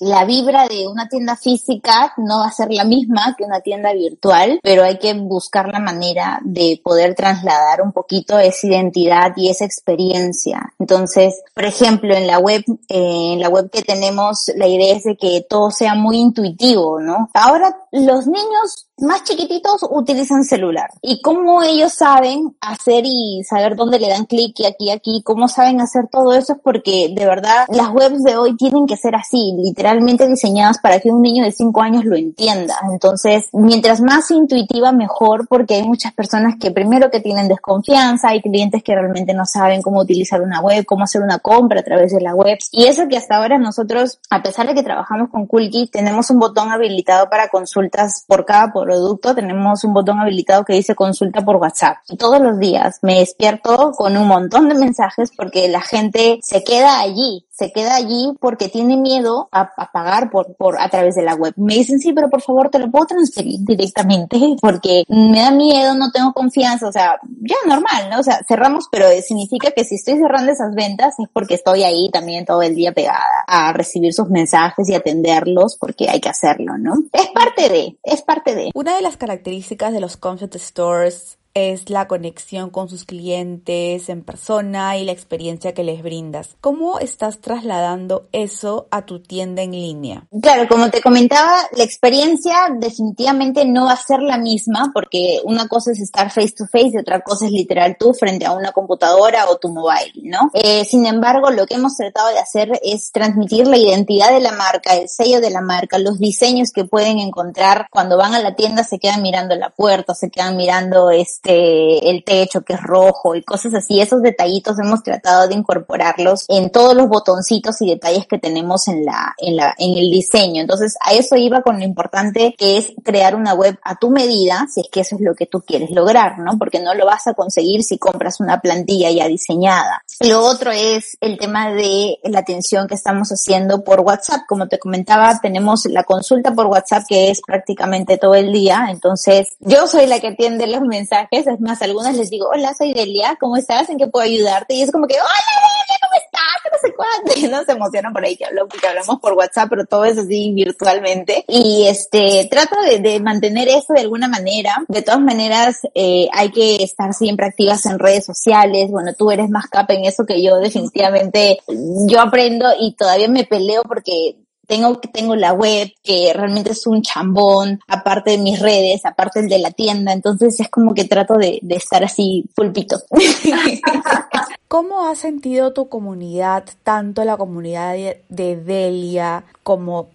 la 0.00 0.24
vibra 0.24 0.66
de 0.68 0.86
una 0.86 1.08
tienda 1.08 1.36
física 1.36 2.12
no 2.16 2.38
va 2.38 2.46
a 2.46 2.52
ser 2.52 2.72
la 2.72 2.84
misma 2.84 3.34
que 3.36 3.44
una 3.44 3.60
tienda 3.60 3.92
virtual, 3.92 4.60
pero 4.62 4.84
hay 4.84 4.89
que 4.98 5.14
buscar 5.14 5.68
la 5.68 5.78
manera 5.78 6.40
de 6.42 6.80
poder 6.82 7.14
trasladar 7.14 7.82
un 7.82 7.92
poquito 7.92 8.38
esa 8.38 8.66
identidad 8.66 9.32
y 9.36 9.48
esa 9.48 9.64
experiencia. 9.64 10.72
Entonces, 10.78 11.40
por 11.54 11.64
ejemplo, 11.64 12.14
en 12.14 12.26
la 12.26 12.38
web, 12.38 12.62
eh, 12.88 13.32
en 13.32 13.40
la 13.40 13.48
web 13.48 13.70
que 13.70 13.82
tenemos, 13.82 14.50
la 14.56 14.66
idea 14.66 14.96
es 14.96 15.04
de 15.04 15.16
que 15.16 15.46
todo 15.48 15.70
sea 15.70 15.94
muy 15.94 16.18
intuitivo, 16.18 17.00
¿no? 17.00 17.30
Ahora 17.34 17.76
los 17.92 18.26
niños 18.26 18.88
más 19.02 19.24
chiquititos 19.24 19.86
utilizan 19.90 20.44
celular. 20.44 20.90
¿Y 21.02 21.20
cómo 21.20 21.62
ellos 21.62 21.92
saben 21.92 22.56
hacer 22.60 23.04
y 23.04 23.42
saber 23.44 23.76
dónde 23.76 23.98
le 23.98 24.08
dan 24.08 24.26
clic 24.26 24.58
y 24.58 24.66
aquí, 24.66 24.90
aquí? 24.90 25.22
¿Cómo 25.24 25.48
saben 25.48 25.80
hacer 25.80 26.08
todo 26.10 26.34
eso? 26.34 26.54
Es 26.54 26.58
porque 26.62 27.12
de 27.14 27.26
verdad 27.26 27.66
las 27.68 27.90
webs 27.90 28.22
de 28.22 28.36
hoy 28.36 28.56
tienen 28.56 28.86
que 28.86 28.96
ser 28.96 29.14
así, 29.14 29.54
literalmente 29.56 30.26
diseñadas 30.26 30.78
para 30.78 31.00
que 31.00 31.10
un 31.10 31.22
niño 31.22 31.44
de 31.44 31.52
5 31.52 31.80
años 31.82 32.04
lo 32.04 32.16
entienda. 32.16 32.74
Entonces, 32.90 33.48
mientras 33.52 34.00
más 34.00 34.30
intuitiva, 34.30 34.92
mejor, 34.92 35.46
porque 35.48 35.74
hay 35.74 35.82
muchas 35.82 36.12
personas 36.12 36.54
que 36.60 36.70
primero 36.70 37.10
que 37.10 37.20
tienen 37.20 37.48
desconfianza, 37.48 38.28
hay 38.28 38.40
clientes 38.40 38.82
que 38.82 38.94
realmente 38.94 39.34
no 39.34 39.46
saben 39.46 39.82
cómo 39.82 40.00
utilizar 40.00 40.40
una 40.40 40.60
web, 40.60 40.84
cómo 40.84 41.04
hacer 41.04 41.22
una 41.22 41.38
compra 41.38 41.80
a 41.80 41.84
través 41.84 42.12
de 42.12 42.20
la 42.20 42.34
web. 42.34 42.58
Y 42.72 42.84
eso 42.84 43.08
que 43.08 43.16
hasta 43.16 43.36
ahora 43.36 43.58
nosotros, 43.58 44.20
a 44.30 44.42
pesar 44.42 44.66
de 44.66 44.74
que 44.74 44.82
trabajamos 44.82 45.30
con 45.30 45.46
Coolkey, 45.46 45.88
tenemos 45.88 46.30
un 46.30 46.38
botón 46.38 46.70
habilitado 46.70 47.28
para 47.30 47.48
consultas 47.48 48.24
por 48.26 48.44
cada 48.44 48.72
por 48.72 48.89
producto 48.90 49.34
tenemos 49.36 49.84
un 49.84 49.94
botón 49.94 50.18
habilitado 50.18 50.64
que 50.64 50.72
dice 50.72 50.96
consulta 50.96 51.42
por 51.42 51.56
WhatsApp. 51.56 51.98
Y 52.08 52.16
todos 52.16 52.40
los 52.40 52.58
días 52.58 52.98
me 53.02 53.20
despierto 53.20 53.92
con 53.92 54.16
un 54.16 54.26
montón 54.26 54.68
de 54.68 54.74
mensajes 54.74 55.30
porque 55.36 55.68
la 55.68 55.80
gente 55.80 56.40
se 56.42 56.64
queda 56.64 56.98
allí, 56.98 57.46
se 57.60 57.72
queda 57.72 57.94
allí 57.94 58.32
porque 58.40 58.70
tiene 58.70 58.96
miedo 58.96 59.50
a, 59.52 59.70
pagar 59.92 60.30
por, 60.30 60.54
por, 60.56 60.80
a 60.80 60.88
través 60.88 61.14
de 61.14 61.22
la 61.22 61.34
web. 61.34 61.52
Me 61.56 61.74
dicen, 61.74 61.98
sí, 61.98 62.14
pero 62.14 62.30
por 62.30 62.40
favor 62.40 62.70
te 62.70 62.78
lo 62.78 62.90
puedo 62.90 63.04
transferir 63.04 63.60
directamente 63.60 64.38
porque 64.62 65.04
me 65.08 65.42
da 65.42 65.50
miedo, 65.50 65.94
no 65.94 66.10
tengo 66.10 66.32
confianza, 66.32 66.88
o 66.88 66.92
sea, 66.92 67.20
ya 67.42 67.56
normal, 67.66 68.08
¿no? 68.10 68.20
O 68.20 68.22
sea, 68.22 68.40
cerramos, 68.48 68.88
pero 68.90 69.04
significa 69.20 69.72
que 69.72 69.84
si 69.84 69.96
estoy 69.96 70.16
cerrando 70.16 70.50
esas 70.50 70.74
ventas 70.74 71.18
es 71.18 71.28
porque 71.34 71.54
estoy 71.54 71.82
ahí 71.82 72.08
también 72.10 72.46
todo 72.46 72.62
el 72.62 72.74
día 72.74 72.92
pegada 72.92 73.20
a 73.46 73.74
recibir 73.74 74.14
sus 74.14 74.30
mensajes 74.30 74.88
y 74.88 74.94
atenderlos 74.94 75.76
porque 75.76 76.08
hay 76.08 76.20
que 76.20 76.30
hacerlo, 76.30 76.78
¿no? 76.78 76.94
Es 77.12 77.26
parte 77.28 77.68
de, 77.68 77.98
es 78.02 78.22
parte 78.22 78.54
de. 78.54 78.70
Una 78.72 78.96
de 78.96 79.02
las 79.02 79.18
características 79.18 79.92
de 79.92 80.00
los 80.00 80.16
concept 80.16 80.56
stores 80.56 81.36
es 81.54 81.90
la 81.90 82.06
conexión 82.06 82.70
con 82.70 82.88
sus 82.88 83.04
clientes 83.04 84.08
en 84.08 84.22
persona 84.22 84.96
y 84.96 85.04
la 85.04 85.12
experiencia 85.12 85.74
que 85.74 85.84
les 85.84 86.02
brindas. 86.02 86.56
¿Cómo 86.60 86.98
estás 86.98 87.40
trasladando 87.40 88.28
eso 88.32 88.86
a 88.90 89.06
tu 89.06 89.20
tienda 89.20 89.62
en 89.62 89.72
línea? 89.72 90.26
Claro, 90.42 90.68
como 90.68 90.90
te 90.90 91.00
comentaba, 91.00 91.56
la 91.72 91.84
experiencia 91.84 92.54
definitivamente 92.78 93.64
no 93.64 93.86
va 93.86 93.92
a 93.92 93.96
ser 93.96 94.20
la 94.20 94.38
misma 94.38 94.90
porque 94.92 95.40
una 95.44 95.68
cosa 95.68 95.92
es 95.92 96.00
estar 96.00 96.30
face 96.30 96.54
to 96.56 96.64
face 96.70 96.90
y 96.94 96.98
otra 96.98 97.20
cosa 97.20 97.46
es 97.46 97.52
literal 97.52 97.96
tú 97.98 98.14
frente 98.14 98.46
a 98.46 98.52
una 98.52 98.72
computadora 98.72 99.48
o 99.48 99.58
tu 99.58 99.68
mobile, 99.68 100.12
¿no? 100.24 100.50
Eh, 100.54 100.84
sin 100.84 101.06
embargo, 101.06 101.50
lo 101.50 101.66
que 101.66 101.74
hemos 101.74 101.94
tratado 101.96 102.28
de 102.28 102.38
hacer 102.38 102.70
es 102.82 103.10
transmitir 103.12 103.66
la 103.66 103.76
identidad 103.76 104.32
de 104.32 104.40
la 104.40 104.52
marca, 104.52 104.94
el 104.94 105.08
sello 105.08 105.40
de 105.40 105.50
la 105.50 105.60
marca, 105.60 105.98
los 105.98 106.18
diseños 106.18 106.70
que 106.72 106.84
pueden 106.84 107.18
encontrar 107.18 107.86
cuando 107.90 108.16
van 108.16 108.34
a 108.34 108.40
la 108.40 108.54
tienda, 108.54 108.84
se 108.84 108.98
quedan 108.98 109.22
mirando 109.22 109.54
la 109.56 109.70
puerta, 109.70 110.14
se 110.14 110.30
quedan 110.30 110.56
mirando 110.56 111.10
este, 111.10 111.39
el 111.44 112.24
techo 112.24 112.62
que 112.62 112.74
es 112.74 112.82
rojo 112.82 113.34
y 113.34 113.42
cosas 113.42 113.74
así. 113.74 114.00
Esos 114.00 114.22
detallitos 114.22 114.78
hemos 114.78 115.02
tratado 115.02 115.48
de 115.48 115.54
incorporarlos 115.54 116.44
en 116.48 116.70
todos 116.70 116.94
los 116.94 117.08
botoncitos 117.08 117.80
y 117.82 117.90
detalles 117.90 118.26
que 118.26 118.38
tenemos 118.38 118.88
en 118.88 119.04
la, 119.04 119.34
en 119.38 119.56
la, 119.56 119.74
en 119.78 119.96
el 119.96 120.10
diseño. 120.10 120.60
Entonces, 120.60 120.96
a 121.04 121.12
eso 121.12 121.36
iba 121.36 121.62
con 121.62 121.78
lo 121.78 121.84
importante 121.84 122.54
que 122.58 122.78
es 122.78 122.92
crear 123.04 123.34
una 123.34 123.54
web 123.54 123.78
a 123.82 123.96
tu 123.96 124.10
medida, 124.10 124.66
si 124.72 124.80
es 124.80 124.88
que 124.90 125.00
eso 125.00 125.16
es 125.16 125.22
lo 125.22 125.34
que 125.34 125.46
tú 125.46 125.60
quieres 125.60 125.90
lograr, 125.90 126.38
¿no? 126.38 126.58
Porque 126.58 126.80
no 126.80 126.94
lo 126.94 127.06
vas 127.06 127.26
a 127.26 127.34
conseguir 127.34 127.82
si 127.82 127.98
compras 127.98 128.40
una 128.40 128.60
plantilla 128.60 129.10
ya 129.10 129.28
diseñada. 129.28 130.04
Lo 130.20 130.44
otro 130.44 130.70
es 130.70 131.16
el 131.20 131.38
tema 131.38 131.70
de 131.72 132.18
la 132.24 132.40
atención 132.40 132.86
que 132.86 132.94
estamos 132.94 133.30
haciendo 133.30 133.84
por 133.84 134.00
WhatsApp. 134.00 134.42
Como 134.46 134.68
te 134.68 134.78
comentaba, 134.78 135.38
tenemos 135.40 135.86
la 135.86 136.04
consulta 136.04 136.52
por 136.54 136.66
WhatsApp 136.66 137.04
que 137.08 137.30
es 137.30 137.40
prácticamente 137.40 138.18
todo 138.18 138.34
el 138.34 138.52
día. 138.52 138.88
Entonces, 138.90 139.48
yo 139.60 139.86
soy 139.86 140.06
la 140.06 140.20
que 140.20 140.28
atiende 140.28 140.66
los 140.66 140.82
mensajes. 140.82 141.29
Es 141.30 141.46
más, 141.60 141.80
algunas 141.82 142.16
les 142.16 142.28
digo, 142.28 142.48
hola, 142.52 142.74
soy 142.74 142.92
Delia, 142.92 143.36
¿cómo 143.38 143.56
estás? 143.56 143.88
¿En 143.88 143.98
qué 143.98 144.08
puedo 144.08 144.24
ayudarte? 144.24 144.74
Y 144.74 144.82
es 144.82 144.90
como 144.90 145.06
que, 145.06 145.14
hola 145.14 145.30
Delia, 145.30 145.98
¿cómo 146.00 146.14
estás? 146.24 146.72
No 146.72 146.78
sé 146.80 146.94
cuánto. 146.94 147.50
No 147.50 147.64
se 147.64 147.72
emocionan 147.72 148.12
por 148.12 148.24
ahí 148.24 148.36
que 148.36 148.44
hablamos 148.44 149.20
por 149.20 149.32
WhatsApp, 149.32 149.68
pero 149.70 149.84
todo 149.84 150.04
es 150.04 150.18
así 150.18 150.52
virtualmente. 150.52 151.44
Y 151.48 151.86
este, 151.86 152.48
trato 152.50 152.80
de, 152.82 152.98
de 152.98 153.20
mantener 153.20 153.68
eso 153.68 153.92
de 153.92 154.00
alguna 154.00 154.28
manera. 154.28 154.76
De 154.88 155.02
todas 155.02 155.20
maneras, 155.20 155.80
eh, 155.94 156.28
hay 156.32 156.50
que 156.50 156.82
estar 156.82 157.12
siempre 157.14 157.46
activas 157.46 157.86
en 157.86 157.98
redes 157.98 158.24
sociales. 158.24 158.90
Bueno, 158.90 159.14
tú 159.14 159.30
eres 159.30 159.50
más 159.50 159.66
capa 159.68 159.94
en 159.94 160.04
eso 160.04 160.24
que 160.26 160.42
yo, 160.42 160.56
definitivamente. 160.56 161.58
Yo 162.06 162.20
aprendo 162.20 162.66
y 162.78 162.94
todavía 162.94 163.28
me 163.28 163.44
peleo 163.44 163.82
porque 163.82 164.36
tengo, 164.70 165.00
tengo 165.00 165.34
la 165.34 165.52
web, 165.52 165.90
que 166.04 166.32
realmente 166.32 166.70
es 166.70 166.86
un 166.86 167.02
chambón, 167.02 167.80
aparte 167.88 168.30
de 168.30 168.38
mis 168.38 168.60
redes, 168.60 169.04
aparte 169.04 169.40
el 169.40 169.48
de 169.48 169.58
la 169.58 169.72
tienda, 169.72 170.12
entonces 170.12 170.60
es 170.60 170.68
como 170.68 170.94
que 170.94 171.04
trato 171.04 171.34
de, 171.34 171.58
de 171.60 171.74
estar 171.74 172.04
así 172.04 172.44
pulpito. 172.54 173.00
¿Cómo 174.68 175.08
has 175.08 175.18
sentido 175.18 175.72
tu 175.72 175.88
comunidad, 175.88 176.64
tanto 176.84 177.24
la 177.24 177.36
comunidad 177.36 177.94
de, 177.94 178.22
de 178.28 178.54
Delia 178.54 179.42
como 179.64 180.06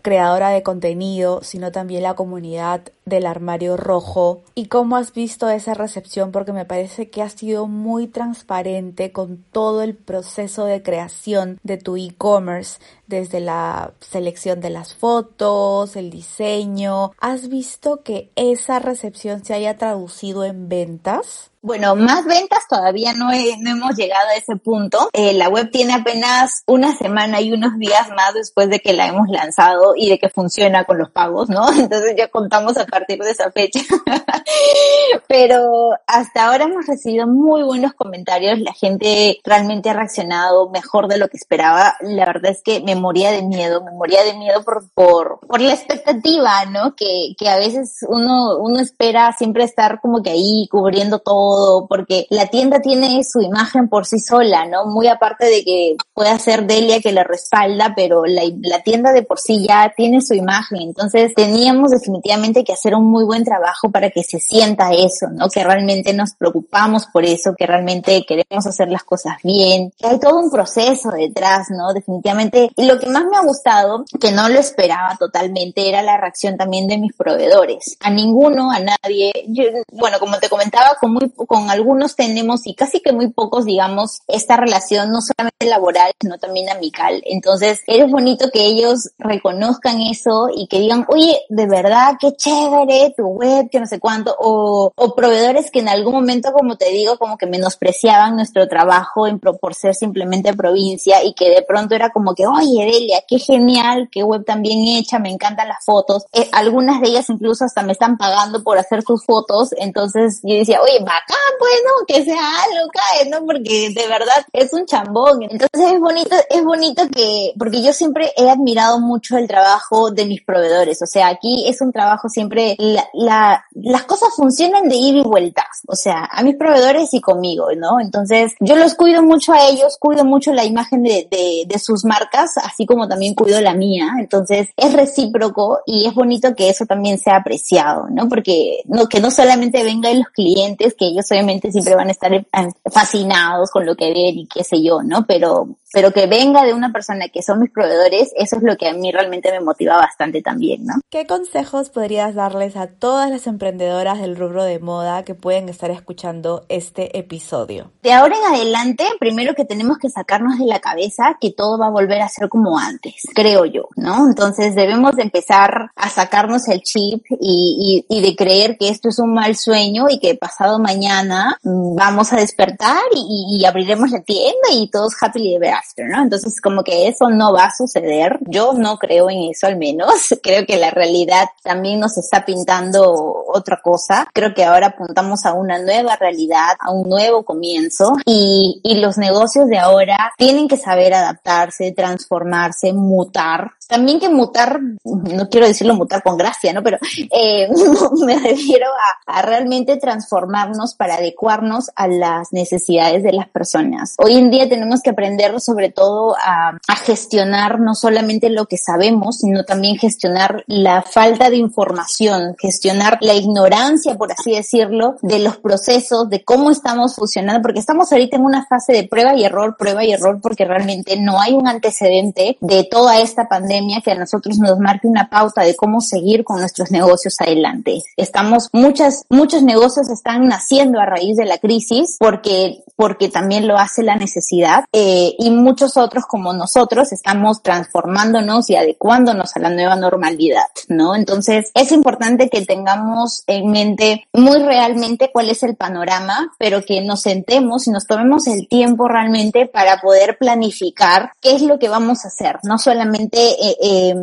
creadora 0.00 0.48
de 0.48 0.62
contenido, 0.62 1.42
sino 1.42 1.70
también 1.70 2.02
la 2.02 2.14
comunidad 2.14 2.80
del 3.08 3.26
armario 3.26 3.76
rojo 3.76 4.42
y 4.54 4.66
cómo 4.66 4.96
has 4.96 5.12
visto 5.12 5.48
esa 5.48 5.74
recepción 5.74 6.32
porque 6.32 6.52
me 6.52 6.64
parece 6.64 7.10
que 7.10 7.22
ha 7.22 7.30
sido 7.30 7.66
muy 7.66 8.06
transparente 8.06 9.12
con 9.12 9.44
todo 9.52 9.82
el 9.82 9.94
proceso 9.94 10.64
de 10.64 10.82
creación 10.82 11.58
de 11.62 11.76
tu 11.76 11.96
e-commerce, 11.96 12.80
desde 13.06 13.40
la 13.40 13.92
selección 14.00 14.60
de 14.60 14.70
las 14.70 14.94
fotos, 14.94 15.96
el 15.96 16.10
diseño. 16.10 17.12
¿Has 17.18 17.48
visto 17.48 18.02
que 18.02 18.30
esa 18.36 18.78
recepción 18.78 19.44
se 19.44 19.54
haya 19.54 19.78
traducido 19.78 20.44
en 20.44 20.68
ventas? 20.68 21.50
Bueno, 21.60 21.96
más 21.96 22.24
ventas 22.24 22.68
todavía 22.68 23.14
no, 23.14 23.30
no 23.30 23.70
hemos 23.70 23.96
llegado 23.96 24.28
a 24.28 24.34
ese 24.34 24.56
punto. 24.56 25.10
Eh, 25.12 25.34
la 25.34 25.48
web 25.48 25.70
tiene 25.72 25.92
apenas 25.94 26.62
una 26.66 26.96
semana 26.96 27.40
y 27.40 27.52
unos 27.52 27.76
días 27.78 28.08
más 28.10 28.32
después 28.34 28.70
de 28.70 28.78
que 28.78 28.92
la 28.92 29.08
hemos 29.08 29.28
lanzado 29.28 29.94
y 29.96 30.08
de 30.08 30.18
que 30.20 30.28
funciona 30.28 30.84
con 30.84 30.98
los 30.98 31.10
pagos, 31.10 31.48
¿no? 31.48 31.68
Entonces 31.76 32.14
ya 32.16 32.28
contamos 32.28 32.76
a 32.76 32.86
partir 32.98 33.18
de 33.18 33.30
esa 33.30 33.50
fecha. 33.50 33.80
Pero 35.28 35.90
hasta 36.06 36.48
ahora 36.48 36.64
hemos 36.64 36.86
recibido 36.86 37.26
muy 37.26 37.62
buenos 37.62 37.94
comentarios. 37.94 38.58
La 38.60 38.72
gente 38.72 39.38
realmente 39.44 39.90
ha 39.90 39.94
reaccionado 39.94 40.70
mejor 40.70 41.08
de 41.08 41.18
lo 41.18 41.28
que 41.28 41.36
esperaba. 41.36 41.96
La 42.00 42.26
verdad 42.26 42.52
es 42.52 42.62
que 42.62 42.80
me 42.80 42.94
moría 42.94 43.30
de 43.30 43.42
miedo, 43.42 43.82
me 43.84 43.92
moría 43.92 44.24
de 44.24 44.34
miedo 44.34 44.62
por, 44.64 44.88
por, 44.94 45.40
por 45.46 45.60
la 45.60 45.74
expectativa, 45.74 46.64
¿no? 46.66 46.94
Que, 46.96 47.34
que 47.38 47.48
a 47.48 47.56
veces 47.56 47.98
uno, 48.08 48.56
uno 48.58 48.80
espera 48.80 49.32
siempre 49.36 49.64
estar 49.64 50.00
como 50.00 50.22
que 50.22 50.30
ahí 50.30 50.68
cubriendo 50.70 51.18
todo 51.18 51.86
porque 51.86 52.26
la 52.30 52.46
tienda 52.46 52.80
tiene 52.80 53.22
su 53.24 53.40
imagen 53.40 53.88
por 53.88 54.06
sí 54.06 54.18
sola, 54.18 54.66
¿no? 54.66 54.86
Muy 54.86 55.08
aparte 55.08 55.46
de 55.46 55.64
que 55.64 55.96
pueda 56.14 56.38
ser 56.38 56.66
Delia 56.66 57.00
que 57.00 57.12
la 57.12 57.24
respalda, 57.24 57.92
pero 57.94 58.24
la, 58.24 58.42
la 58.62 58.82
tienda 58.82 59.12
de 59.12 59.22
por 59.22 59.38
sí 59.38 59.66
ya 59.66 59.92
tiene 59.96 60.20
su 60.20 60.34
imagen. 60.34 60.80
Entonces 60.80 61.34
teníamos 61.34 61.90
definitivamente 61.90 62.64
que 62.64 62.72
hacer 62.72 62.87
un 62.94 63.10
muy 63.10 63.24
buen 63.24 63.44
trabajo 63.44 63.90
para 63.90 64.10
que 64.10 64.22
se 64.22 64.40
sienta 64.40 64.92
eso, 64.92 65.28
¿no? 65.32 65.48
Que 65.48 65.64
realmente 65.64 66.12
nos 66.12 66.34
preocupamos 66.34 67.06
por 67.06 67.24
eso, 67.24 67.54
que 67.56 67.66
realmente 67.66 68.24
queremos 68.26 68.66
hacer 68.66 68.88
las 68.88 69.04
cosas 69.04 69.36
bien, 69.42 69.90
que 69.98 70.06
hay 70.06 70.18
todo 70.18 70.38
un 70.38 70.50
proceso 70.50 71.10
detrás, 71.10 71.68
¿no? 71.70 71.92
Definitivamente. 71.92 72.70
Y 72.76 72.86
lo 72.86 72.98
que 72.98 73.06
más 73.06 73.24
me 73.24 73.36
ha 73.36 73.42
gustado, 73.42 74.04
que 74.20 74.32
no 74.32 74.48
lo 74.48 74.58
esperaba 74.58 75.16
totalmente, 75.18 75.88
era 75.88 76.02
la 76.02 76.16
reacción 76.16 76.56
también 76.56 76.86
de 76.86 76.98
mis 76.98 77.14
proveedores. 77.14 77.96
A 78.00 78.10
ninguno, 78.10 78.70
a 78.70 78.78
nadie. 78.80 79.32
Yo, 79.48 79.64
bueno, 79.92 80.18
como 80.18 80.38
te 80.38 80.48
comentaba, 80.48 80.96
con 81.00 81.12
muy 81.12 81.30
con 81.30 81.70
algunos 81.70 82.16
tenemos 82.16 82.66
y 82.66 82.74
casi 82.74 83.00
que 83.00 83.12
muy 83.12 83.28
pocos, 83.28 83.64
digamos, 83.64 84.20
esta 84.26 84.56
relación 84.56 85.10
no 85.10 85.20
solamente 85.20 85.66
laboral, 85.66 86.12
sino 86.20 86.38
también 86.38 86.68
amical. 86.70 87.22
Entonces, 87.24 87.80
es 87.86 88.10
bonito 88.10 88.50
que 88.52 88.64
ellos 88.64 89.10
reconozcan 89.18 90.00
eso 90.00 90.48
y 90.54 90.66
que 90.66 90.80
digan, 90.80 91.06
oye, 91.08 91.40
de 91.48 91.66
verdad, 91.66 92.14
qué 92.20 92.32
chévere 92.32 92.77
tu 93.16 93.26
web, 93.26 93.68
que 93.70 93.80
no 93.80 93.86
sé 93.86 93.98
cuánto, 93.98 94.34
o, 94.38 94.92
o 94.94 95.14
proveedores 95.14 95.70
que 95.70 95.80
en 95.80 95.88
algún 95.88 96.14
momento, 96.14 96.52
como 96.52 96.76
te 96.76 96.90
digo, 96.90 97.18
como 97.18 97.36
que 97.36 97.46
menospreciaban 97.46 98.36
nuestro 98.36 98.68
trabajo 98.68 99.26
en 99.26 99.38
por 99.38 99.74
ser 99.74 99.94
simplemente 99.94 100.54
provincia 100.54 101.22
y 101.24 101.32
que 101.34 101.50
de 101.50 101.62
pronto 101.62 101.94
era 101.94 102.10
como 102.10 102.34
que, 102.34 102.46
oye, 102.46 102.84
Delia, 102.84 103.22
qué 103.26 103.38
genial, 103.38 104.08
qué 104.10 104.22
web 104.22 104.44
tan 104.44 104.62
bien 104.62 104.96
hecha, 104.96 105.18
me 105.18 105.30
encantan 105.30 105.68
las 105.68 105.84
fotos. 105.84 106.24
Eh, 106.32 106.48
algunas 106.52 107.00
de 107.00 107.08
ellas 107.08 107.28
incluso 107.30 107.64
hasta 107.64 107.82
me 107.82 107.92
están 107.92 108.16
pagando 108.16 108.62
por 108.62 108.78
hacer 108.78 109.02
sus 109.02 109.24
fotos, 109.24 109.70
entonces 109.78 110.40
yo 110.42 110.54
decía, 110.54 110.80
oye, 110.82 111.04
va 111.04 111.12
ah, 111.28 111.54
bueno, 111.58 111.90
que 112.06 112.24
sea 112.24 112.62
algo, 112.62 112.90
¿no? 113.30 113.46
Porque 113.46 113.90
de 113.94 114.06
verdad 114.08 114.44
es 114.52 114.72
un 114.72 114.86
chambón. 114.86 115.42
Entonces 115.42 115.92
es 115.92 116.00
bonito, 116.00 116.36
es 116.50 116.64
bonito 116.64 117.02
que, 117.14 117.52
porque 117.58 117.82
yo 117.82 117.92
siempre 117.92 118.32
he 118.36 118.48
admirado 118.48 119.00
mucho 119.00 119.36
el 119.36 119.48
trabajo 119.48 120.10
de 120.10 120.26
mis 120.26 120.42
proveedores. 120.42 121.00
O 121.02 121.06
sea, 121.06 121.28
aquí 121.28 121.68
es 121.68 121.80
un 121.80 121.92
trabajo 121.92 122.28
siempre, 122.28 122.57
la, 122.78 123.04
la, 123.12 123.64
las 123.72 124.04
cosas 124.04 124.30
funcionan 124.34 124.88
de 124.88 124.96
ida 124.96 125.18
y 125.18 125.22
vuelta. 125.22 125.66
O 125.86 125.96
sea, 125.96 126.28
a 126.30 126.42
mis 126.42 126.56
proveedores 126.56 127.12
y 127.14 127.20
conmigo, 127.20 127.68
¿no? 127.76 128.00
Entonces 128.00 128.54
yo 128.60 128.76
los 128.76 128.94
cuido 128.94 129.22
mucho 129.22 129.52
a 129.52 129.68
ellos, 129.68 129.96
cuido 129.98 130.24
mucho 130.24 130.52
la 130.52 130.64
imagen 130.64 131.02
de, 131.02 131.28
de, 131.30 131.64
de 131.66 131.78
sus 131.78 132.04
marcas, 132.04 132.56
así 132.58 132.86
como 132.86 133.08
también 133.08 133.34
cuido 133.34 133.60
la 133.60 133.74
mía. 133.74 134.10
Entonces 134.18 134.68
es 134.76 134.92
recíproco 134.92 135.80
y 135.86 136.06
es 136.06 136.14
bonito 136.14 136.54
que 136.54 136.68
eso 136.68 136.86
también 136.86 137.18
sea 137.18 137.36
apreciado, 137.36 138.06
¿no? 138.10 138.28
Porque 138.28 138.80
no, 138.86 139.08
que 139.08 139.20
no 139.20 139.30
solamente 139.30 139.82
vengan 139.84 140.18
los 140.18 140.28
clientes, 140.28 140.94
que 140.94 141.06
ellos 141.06 141.26
obviamente 141.30 141.72
siempre 141.72 141.94
van 141.94 142.08
a 142.08 142.12
estar 142.12 142.46
fascinados 142.92 143.70
con 143.70 143.86
lo 143.86 143.94
que 143.96 144.12
ven 144.12 144.38
y 144.38 144.46
qué 144.46 144.64
sé 144.64 144.82
yo, 144.82 145.02
¿no? 145.02 145.24
Pero, 145.26 145.68
pero 145.92 146.12
que 146.12 146.26
venga 146.26 146.64
de 146.64 146.74
una 146.74 146.92
persona 146.92 147.28
que 147.28 147.42
son 147.42 147.60
mis 147.60 147.70
proveedores, 147.70 148.32
eso 148.36 148.56
es 148.56 148.62
lo 148.62 148.76
que 148.76 148.88
a 148.88 148.94
mí 148.94 149.10
realmente 149.12 149.50
me 149.50 149.60
motiva 149.60 149.96
bastante 149.96 150.42
también, 150.42 150.84
¿no? 150.84 150.94
¿Qué 151.10 151.26
consejos 151.26 151.90
podrías 151.90 152.34
darles 152.48 152.76
a 152.76 152.86
todas 152.86 153.30
las 153.30 153.46
emprendedoras 153.46 154.20
del 154.20 154.34
rubro 154.34 154.64
de 154.64 154.78
moda 154.78 155.22
que 155.22 155.34
pueden 155.34 155.68
estar 155.68 155.90
escuchando 155.90 156.64
este 156.70 157.18
episodio? 157.18 157.90
De 158.02 158.12
ahora 158.12 158.36
en 158.38 158.54
adelante, 158.54 159.04
primero 159.20 159.54
que 159.54 159.66
tenemos 159.66 159.98
que 159.98 160.08
sacarnos 160.08 160.58
de 160.58 160.64
la 160.64 160.80
cabeza 160.80 161.36
que 161.38 161.50
todo 161.50 161.78
va 161.78 161.88
a 161.88 161.90
volver 161.90 162.22
a 162.22 162.28
ser 162.28 162.48
como 162.48 162.78
antes, 162.78 163.22
creo 163.34 163.66
yo, 163.66 163.88
¿no? 163.96 164.26
Entonces 164.26 164.74
debemos 164.74 165.14
de 165.16 165.24
empezar 165.24 165.90
a 165.94 166.08
sacarnos 166.08 166.68
el 166.68 166.80
chip 166.80 167.26
y, 167.38 168.04
y, 168.08 168.16
y 168.16 168.22
de 168.22 168.34
creer 168.34 168.78
que 168.78 168.88
esto 168.88 169.10
es 169.10 169.18
un 169.18 169.34
mal 169.34 169.54
sueño 169.54 170.06
y 170.08 170.18
que 170.18 170.34
pasado 170.34 170.78
mañana 170.78 171.58
mm, 171.62 171.96
vamos 171.96 172.32
a 172.32 172.36
despertar 172.36 173.02
y, 173.14 173.58
y 173.60 173.66
abriremos 173.66 174.10
la 174.10 174.22
tienda 174.22 174.70
y 174.72 174.88
todos 174.88 175.14
happily 175.20 175.54
ever 175.54 175.74
after, 175.74 176.06
¿no? 176.08 176.22
Entonces 176.22 176.60
como 176.62 176.82
que 176.82 177.08
eso 177.08 177.28
no 177.28 177.52
va 177.52 177.64
a 177.64 177.76
suceder. 177.76 178.38
Yo 178.46 178.72
no 178.72 178.96
creo 178.96 179.28
en 179.28 179.50
eso 179.50 179.66
al 179.66 179.76
menos. 179.76 180.08
Creo 180.42 180.64
que 180.64 180.76
la 180.76 180.90
realidad 180.90 181.46
también 181.62 182.00
nos 182.00 182.16
está 182.16 182.37
está 182.38 182.44
pintando 182.44 183.44
otra 183.48 183.80
cosa. 183.82 184.28
Creo 184.32 184.54
que 184.54 184.64
ahora 184.64 184.88
apuntamos 184.88 185.44
a 185.44 185.54
una 185.54 185.78
nueva 185.78 186.16
realidad, 186.16 186.76
a 186.78 186.90
un 186.90 187.08
nuevo 187.08 187.44
comienzo 187.44 188.16
y, 188.24 188.80
y 188.82 189.00
los 189.00 189.18
negocios 189.18 189.68
de 189.68 189.78
ahora 189.78 190.32
tienen 190.36 190.68
que 190.68 190.76
saber 190.76 191.14
adaptarse, 191.14 191.92
transformarse, 191.92 192.92
mutar. 192.92 193.72
También 193.88 194.20
que 194.20 194.28
mutar, 194.28 194.80
no 195.02 195.48
quiero 195.48 195.66
decirlo 195.66 195.94
mutar 195.94 196.22
con 196.22 196.36
gracia, 196.36 196.74
¿no? 196.74 196.82
Pero 196.82 196.98
eh, 197.32 197.68
me 198.26 198.38
refiero 198.38 198.86
a, 199.26 199.38
a 199.38 199.42
realmente 199.42 199.96
transformarnos 199.96 200.94
para 200.94 201.14
adecuarnos 201.14 201.90
a 201.96 202.06
las 202.06 202.52
necesidades 202.52 203.22
de 203.22 203.32
las 203.32 203.48
personas. 203.48 204.14
Hoy 204.18 204.36
en 204.36 204.50
día 204.50 204.68
tenemos 204.68 205.00
que 205.00 205.10
aprender 205.10 205.58
sobre 205.58 205.90
todo 205.90 206.36
a, 206.36 206.76
a 206.86 206.96
gestionar 206.96 207.80
no 207.80 207.94
solamente 207.94 208.50
lo 208.50 208.66
que 208.66 208.76
sabemos, 208.76 209.38
sino 209.38 209.64
también 209.64 209.96
gestionar 209.96 210.64
la 210.66 211.00
falta 211.00 211.48
de 211.48 211.56
información, 211.56 212.56
gestionar 212.58 213.16
la 213.22 213.32
ignorancia, 213.32 214.16
por 214.16 214.30
así 214.32 214.52
decirlo, 214.52 215.16
de 215.22 215.38
los 215.38 215.56
procesos, 215.56 216.28
de 216.28 216.44
cómo 216.44 216.70
estamos 216.70 217.16
funcionando, 217.16 217.62
porque 217.62 217.80
estamos 217.80 218.12
ahorita 218.12 218.36
en 218.36 218.44
una 218.44 218.66
fase 218.66 218.92
de 218.92 219.08
prueba 219.08 219.34
y 219.34 219.44
error, 219.44 219.76
prueba 219.78 220.04
y 220.04 220.12
error, 220.12 220.40
porque 220.42 220.66
realmente 220.66 221.18
no 221.18 221.40
hay 221.40 221.54
un 221.54 221.66
antecedente 221.66 222.58
de 222.60 222.84
toda 222.84 223.18
esta 223.20 223.48
pandemia 223.48 223.77
que 224.02 224.10
a 224.12 224.14
nosotros 224.14 224.58
nos 224.58 224.78
marque 224.78 225.06
una 225.06 225.28
pauta 225.28 225.62
de 225.62 225.76
cómo 225.76 226.00
seguir 226.00 226.44
con 226.44 226.60
nuestros 226.60 226.90
negocios 226.90 227.36
adelante. 227.40 228.02
Estamos, 228.16 228.68
muchas, 228.72 229.24
muchos 229.28 229.62
negocios 229.62 230.08
están 230.10 230.46
naciendo 230.46 231.00
a 231.00 231.06
raíz 231.06 231.36
de 231.36 231.44
la 231.44 231.58
crisis 231.58 232.16
porque, 232.18 232.84
porque 232.98 233.28
también 233.28 233.68
lo 233.68 233.78
hace 233.78 234.02
la 234.02 234.16
necesidad, 234.16 234.84
eh, 234.92 235.32
y 235.38 235.50
muchos 235.50 235.96
otros 235.96 236.24
como 236.26 236.52
nosotros 236.52 237.12
estamos 237.12 237.62
transformándonos 237.62 238.68
y 238.70 238.74
adecuándonos 238.74 239.56
a 239.56 239.60
la 239.60 239.70
nueva 239.70 239.94
normalidad, 239.94 240.66
¿no? 240.88 241.14
Entonces, 241.14 241.70
es 241.74 241.92
importante 241.92 242.50
que 242.50 242.66
tengamos 242.66 243.44
en 243.46 243.70
mente 243.70 244.26
muy 244.32 244.58
realmente 244.58 245.30
cuál 245.32 245.48
es 245.48 245.62
el 245.62 245.76
panorama, 245.76 246.52
pero 246.58 246.82
que 246.84 247.00
nos 247.00 247.22
sentemos 247.22 247.86
y 247.86 247.92
nos 247.92 248.08
tomemos 248.08 248.48
el 248.48 248.66
tiempo 248.66 249.06
realmente 249.06 249.66
para 249.66 250.00
poder 250.00 250.36
planificar 250.36 251.30
qué 251.40 251.54
es 251.54 251.62
lo 251.62 251.78
que 251.78 251.88
vamos 251.88 252.24
a 252.24 252.28
hacer, 252.28 252.58
no 252.64 252.78
solamente 252.78 253.38
eh, 253.38 253.76
eh, 253.80 254.14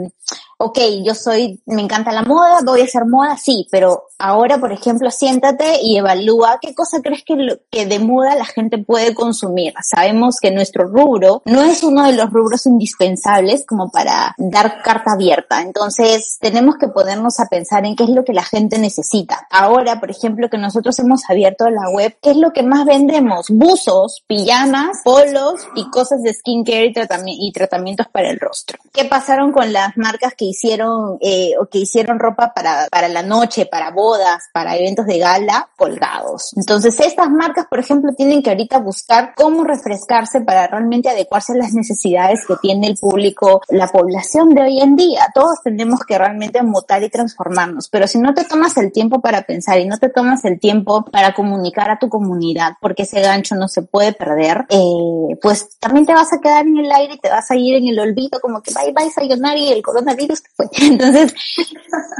ok, 0.57 0.79
yo 1.03 1.13
soy, 1.15 1.61
me 1.65 1.81
encanta 1.81 2.11
la 2.11 2.23
moda, 2.23 2.61
voy 2.65 2.81
a 2.81 2.85
hacer 2.85 3.05
moda, 3.05 3.37
sí, 3.37 3.67
pero 3.71 4.05
ahora, 4.17 4.57
por 4.59 4.71
ejemplo, 4.71 5.11
siéntate 5.11 5.79
y 5.81 5.97
evalúa 5.97 6.59
qué 6.61 6.73
cosa 6.73 7.01
crees 7.01 7.23
que, 7.23 7.59
que 7.69 7.85
de 7.85 7.99
moda 7.99 8.35
la 8.35 8.45
gente 8.45 8.77
puede 8.77 9.13
consumir. 9.13 9.73
Sabemos 9.81 10.37
que 10.41 10.51
nuestro 10.51 10.87
rubro 10.87 11.41
no 11.45 11.63
es 11.63 11.83
uno 11.83 12.05
de 12.05 12.13
los 12.13 12.29
rubros 12.31 12.65
indispensables 12.65 13.65
como 13.65 13.89
para 13.89 14.33
dar 14.37 14.81
carta 14.81 15.13
abierta. 15.13 15.61
Entonces, 15.61 16.37
tenemos 16.39 16.75
que 16.79 16.87
ponernos 16.87 17.39
a 17.39 17.47
pensar 17.47 17.85
en 17.85 17.95
qué 17.95 18.03
es 18.03 18.09
lo 18.09 18.23
que 18.23 18.33
la 18.33 18.43
gente 18.43 18.77
necesita. 18.77 19.47
Ahora, 19.49 19.99
por 19.99 20.11
ejemplo, 20.11 20.49
que 20.49 20.57
nosotros 20.57 20.97
hemos 20.99 21.29
abierto 21.29 21.69
la 21.69 21.89
web, 21.89 22.17
¿qué 22.21 22.31
es 22.31 22.37
lo 22.37 22.51
que 22.51 22.63
más 22.63 22.85
vendemos? 22.85 23.47
Buzos, 23.49 24.23
pijamas, 24.27 25.01
polos 25.03 25.67
y 25.75 25.89
cosas 25.89 26.21
de 26.21 26.33
skincare 26.33 26.87
y, 26.87 27.47
y 27.47 27.51
tratamientos 27.51 28.07
para 28.07 28.29
el 28.29 28.39
rostro. 28.39 28.79
¿Qué 28.93 29.05
pasaron 29.05 29.51
con 29.51 29.73
las 29.73 29.97
marcas 29.97 30.33
que 30.35 30.44
hicieron 30.49 31.17
eh, 31.21 31.53
o 31.59 31.67
que 31.67 31.79
hicieron 31.79 32.19
ropa 32.19 32.53
para, 32.53 32.87
para 32.89 33.07
la 33.07 33.23
noche, 33.23 33.65
para 33.65 33.91
bodas, 33.91 34.43
para 34.53 34.75
eventos 34.75 35.05
de 35.05 35.19
gala 35.19 35.69
colgados. 35.75 36.53
Entonces 36.55 36.99
estas 36.99 37.29
marcas, 37.29 37.67
por 37.69 37.79
ejemplo, 37.79 38.13
tienen 38.15 38.41
que 38.41 38.49
ahorita 38.49 38.79
buscar 38.79 39.33
cómo 39.35 39.63
refrescarse 39.63 40.41
para 40.41 40.67
realmente 40.67 41.09
adecuarse 41.09 41.53
a 41.53 41.57
las 41.57 41.73
necesidades 41.73 42.45
que 42.47 42.55
tiene 42.61 42.87
el 42.87 42.95
público, 42.95 43.61
la 43.69 43.87
población 43.87 44.49
de 44.49 44.61
hoy 44.61 44.81
en 44.81 44.95
día. 44.95 45.27
Todos 45.33 45.61
tenemos 45.63 46.01
que 46.07 46.17
realmente 46.17 46.61
mutar 46.63 47.03
y 47.03 47.09
transformarnos, 47.09 47.89
pero 47.89 48.07
si 48.07 48.19
no 48.19 48.33
te 48.33 48.43
tomas 48.43 48.77
el 48.77 48.91
tiempo 48.91 49.21
para 49.21 49.43
pensar 49.43 49.79
y 49.79 49.87
no 49.87 49.97
te 49.97 50.09
tomas 50.09 50.45
el 50.45 50.59
tiempo 50.59 51.05
para 51.05 51.33
comunicar 51.33 51.89
a 51.89 51.99
tu 51.99 52.09
comunidad, 52.09 52.73
porque 52.81 53.03
ese 53.03 53.21
gancho 53.21 53.55
no 53.55 53.67
se 53.67 53.81
puede 53.81 54.13
perder, 54.13 54.65
eh, 54.69 55.37
pues 55.41 55.77
también 55.79 56.05
te 56.05 56.13
vas 56.13 56.31
a 56.33 56.41
quedar 56.41 56.65
en 56.65 56.77
el 56.77 56.91
aire 56.91 57.15
y 57.15 57.19
te 57.19 57.29
vas 57.29 57.49
a 57.51 57.55
ir 57.55 57.75
en 57.75 57.87
el 57.87 57.99
olvido 57.99 58.39
como 58.41 58.61
que 58.61 58.71
bye 58.73 58.93
bye 58.93 59.09
sayonara 59.09 59.57
y 59.57 59.71
el 59.71 59.81
coronavirus 59.81 60.34
Entonces, 60.81 61.33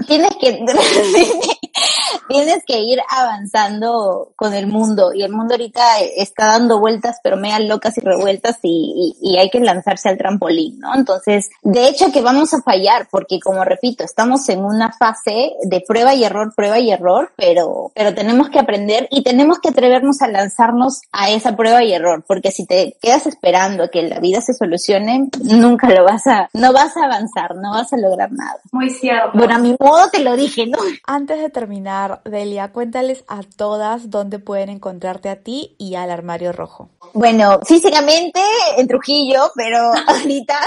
tienes 0.08 0.32
que, 0.40 0.52
tienes 2.28 2.64
que 2.66 2.80
ir 2.80 3.00
avanzando 3.10 4.34
con 4.36 4.54
el 4.54 4.68
mundo 4.68 5.14
y 5.14 5.24
el 5.24 5.32
mundo 5.32 5.54
ahorita 5.56 6.00
está 6.16 6.48
dando 6.48 6.80
vueltas 6.80 7.20
pero 7.24 7.38
media 7.38 7.60
locas 7.60 7.98
y 7.98 8.02
revueltas 8.02 8.60
y, 8.62 9.16
y, 9.22 9.38
hay 9.38 9.50
que 9.50 9.60
lanzarse 9.60 10.10
al 10.10 10.18
trampolín, 10.18 10.80
¿no? 10.80 10.96
Entonces, 10.96 11.50
de 11.62 11.88
hecho 11.88 12.12
que 12.12 12.22
vamos 12.22 12.54
a 12.54 12.62
fallar 12.62 13.08
porque 13.10 13.40
como 13.40 13.64
repito, 13.64 14.04
estamos 14.04 14.48
en 14.50 14.64
una 14.64 14.92
fase 14.92 15.54
de 15.64 15.84
prueba 15.88 16.14
y 16.14 16.24
error, 16.24 16.54
prueba 16.56 16.80
y 16.80 16.92
error, 16.92 17.32
pero, 17.36 17.92
pero 17.94 18.14
tenemos 18.14 18.50
que 18.50 18.60
aprender 18.60 19.08
y 19.12 19.24
tenemos 19.24 19.60
que 19.60 19.70
atrevernos 19.70 20.22
a 20.22 20.28
lanzarnos 20.28 21.02
a 21.12 21.30
esa 21.30 21.56
prueba 21.56 21.84
y 21.84 21.94
error 21.94 22.24
porque 22.28 22.52
si 22.52 22.66
te 22.66 22.98
quedas 23.02 23.28
esperando 23.28 23.90
que 23.90 24.04
la 24.04 24.20
vida 24.20 24.42
se 24.42 24.54
solucione, 24.54 25.30
nunca 25.44 25.90
lo 25.90 26.04
vas 26.04 26.28
a, 26.28 26.50
no 26.54 26.74
vas 26.74 26.96
a 26.98 27.06
avanzar, 27.06 27.56
no 27.56 27.72
vas 27.72 27.94
a 27.94 27.98
lograr 28.06 28.32
nada. 28.32 28.60
Muy 28.72 28.90
cierto. 28.90 29.32
Bueno, 29.34 29.56
a 29.56 29.60
mi 29.60 29.76
modo 29.80 30.10
te 30.10 30.20
lo 30.20 30.36
dije, 30.36 30.66
¿no? 30.68 30.78
Antes 31.06 31.40
de 31.40 31.50
terminar, 31.50 32.22
Delia, 32.24 32.72
cuéntales 32.72 33.24
a 33.28 33.42
todas 33.44 34.10
dónde 34.10 34.40
pueden 34.40 34.70
encontrarte 34.70 35.30
a 35.30 35.38
ti 35.38 35.76
y 35.78 35.96
al 35.96 36.12
armario 36.12 36.52
rojo. 36.52 36.90
Bueno, 37.14 37.60
físicamente 37.66 38.42
en 38.78 38.88
Trujillo, 38.88 39.52
pero 39.56 39.94
ahorita 40.08 40.58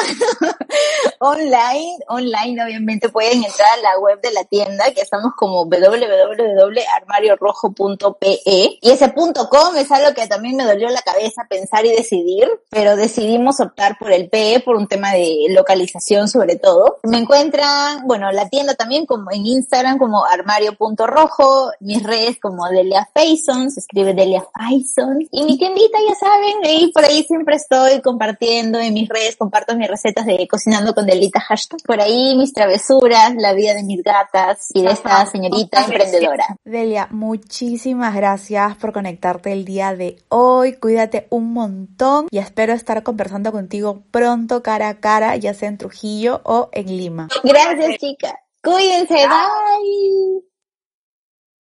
online, 1.21 1.99
online 2.09 2.65
obviamente 2.65 3.09
pueden 3.09 3.45
entrar 3.45 3.69
a 3.79 3.83
la 3.83 3.99
web 3.99 4.21
de 4.23 4.33
la 4.33 4.45
tienda 4.45 4.93
que 4.93 5.03
estamos 5.03 5.33
como 5.37 5.65
www.armariorojo.pe 5.65 8.41
y 8.47 8.79
ese 8.83 9.09
punto 9.11 9.49
.com 9.49 9.77
es 9.77 9.93
algo 9.93 10.13
que 10.15 10.27
también 10.27 10.57
me 10.57 10.65
dolió 10.65 10.89
la 10.89 11.03
cabeza 11.03 11.47
pensar 11.49 11.87
y 11.87 11.91
decidir, 11.91 12.49
pero 12.71 12.97
decidimos 12.97 13.61
optar 13.61 13.97
por 13.99 14.11
el 14.13 14.29
PE 14.29 14.61
por 14.61 14.77
un 14.77 14.89
tema 14.89 15.13
de 15.13 15.47
localización 15.51 16.29
sobre 16.29 16.57
todo. 16.57 16.99
Me 17.03 17.19
encuentran, 17.29 18.07
bueno, 18.07 18.33
la 18.33 18.49
tienda 18.49 18.75
también 18.75 19.05
como 19.05 19.31
en 19.31 19.45
Instagram 19.45 19.99
como 19.99 20.25
armario.rojo, 20.25 21.73
mis 21.81 22.03
redes 22.03 22.39
como 22.41 22.67
Delia 22.69 23.07
Faison, 23.13 23.71
se 23.71 23.81
escribe 23.81 24.15
Delia 24.15 24.43
Faison 24.55 25.19
y 25.31 25.45
mi 25.45 25.59
tiendita 25.59 25.99
ya 26.09 26.15
saben, 26.15 26.55
ahí 26.65 26.91
por 26.91 27.05
ahí 27.05 27.23
siempre 27.25 27.57
estoy 27.57 28.01
compartiendo 28.01 28.79
en 28.79 28.95
mis 28.95 29.11
redes, 29.11 29.37
comparto 29.37 29.77
mis 29.77 29.89
recetas 29.89 30.25
de 30.25 30.49
cocinando 30.49 30.95
con 30.95 31.05
Delita 31.05 31.41
hashtag, 31.41 31.83
por 31.83 32.01
ahí 32.01 32.35
mis 32.39 32.55
travesuras, 32.55 33.35
la 33.37 33.53
vida 33.53 33.75
de 33.75 33.83
mis 33.83 34.03
gatas 34.03 34.69
y 34.73 34.83
de 34.83 34.93
esta 34.93 35.27
señorita 35.27 35.85
emprendedora. 35.85 36.57
Delia, 36.65 37.09
muchísimas 37.11 38.15
gracias 38.15 38.75
por 38.77 38.95
conectarte 38.95 39.53
el 39.53 39.67
día 39.67 39.95
de 39.95 40.17
hoy, 40.31 40.73
cuídate 40.75 41.27
un 41.29 41.53
montón 41.53 42.29
y 42.31 42.39
espero 42.39 42.73
estar 42.73 43.03
conversando 43.03 43.53
contigo 43.53 44.03
pronto 44.11 44.63
cara 44.63 44.89
a 44.89 44.95
cara, 44.95 45.37
ya 45.37 45.53
sea 45.53 45.69
en 45.69 45.77
Trujillo 45.77 46.41
o 46.45 46.71
en 46.73 46.87
Lima. 46.87 47.18
Gracias, 47.43 47.99
chica. 47.99 48.35
Cuídense, 48.63 49.15
bye. 49.15 50.48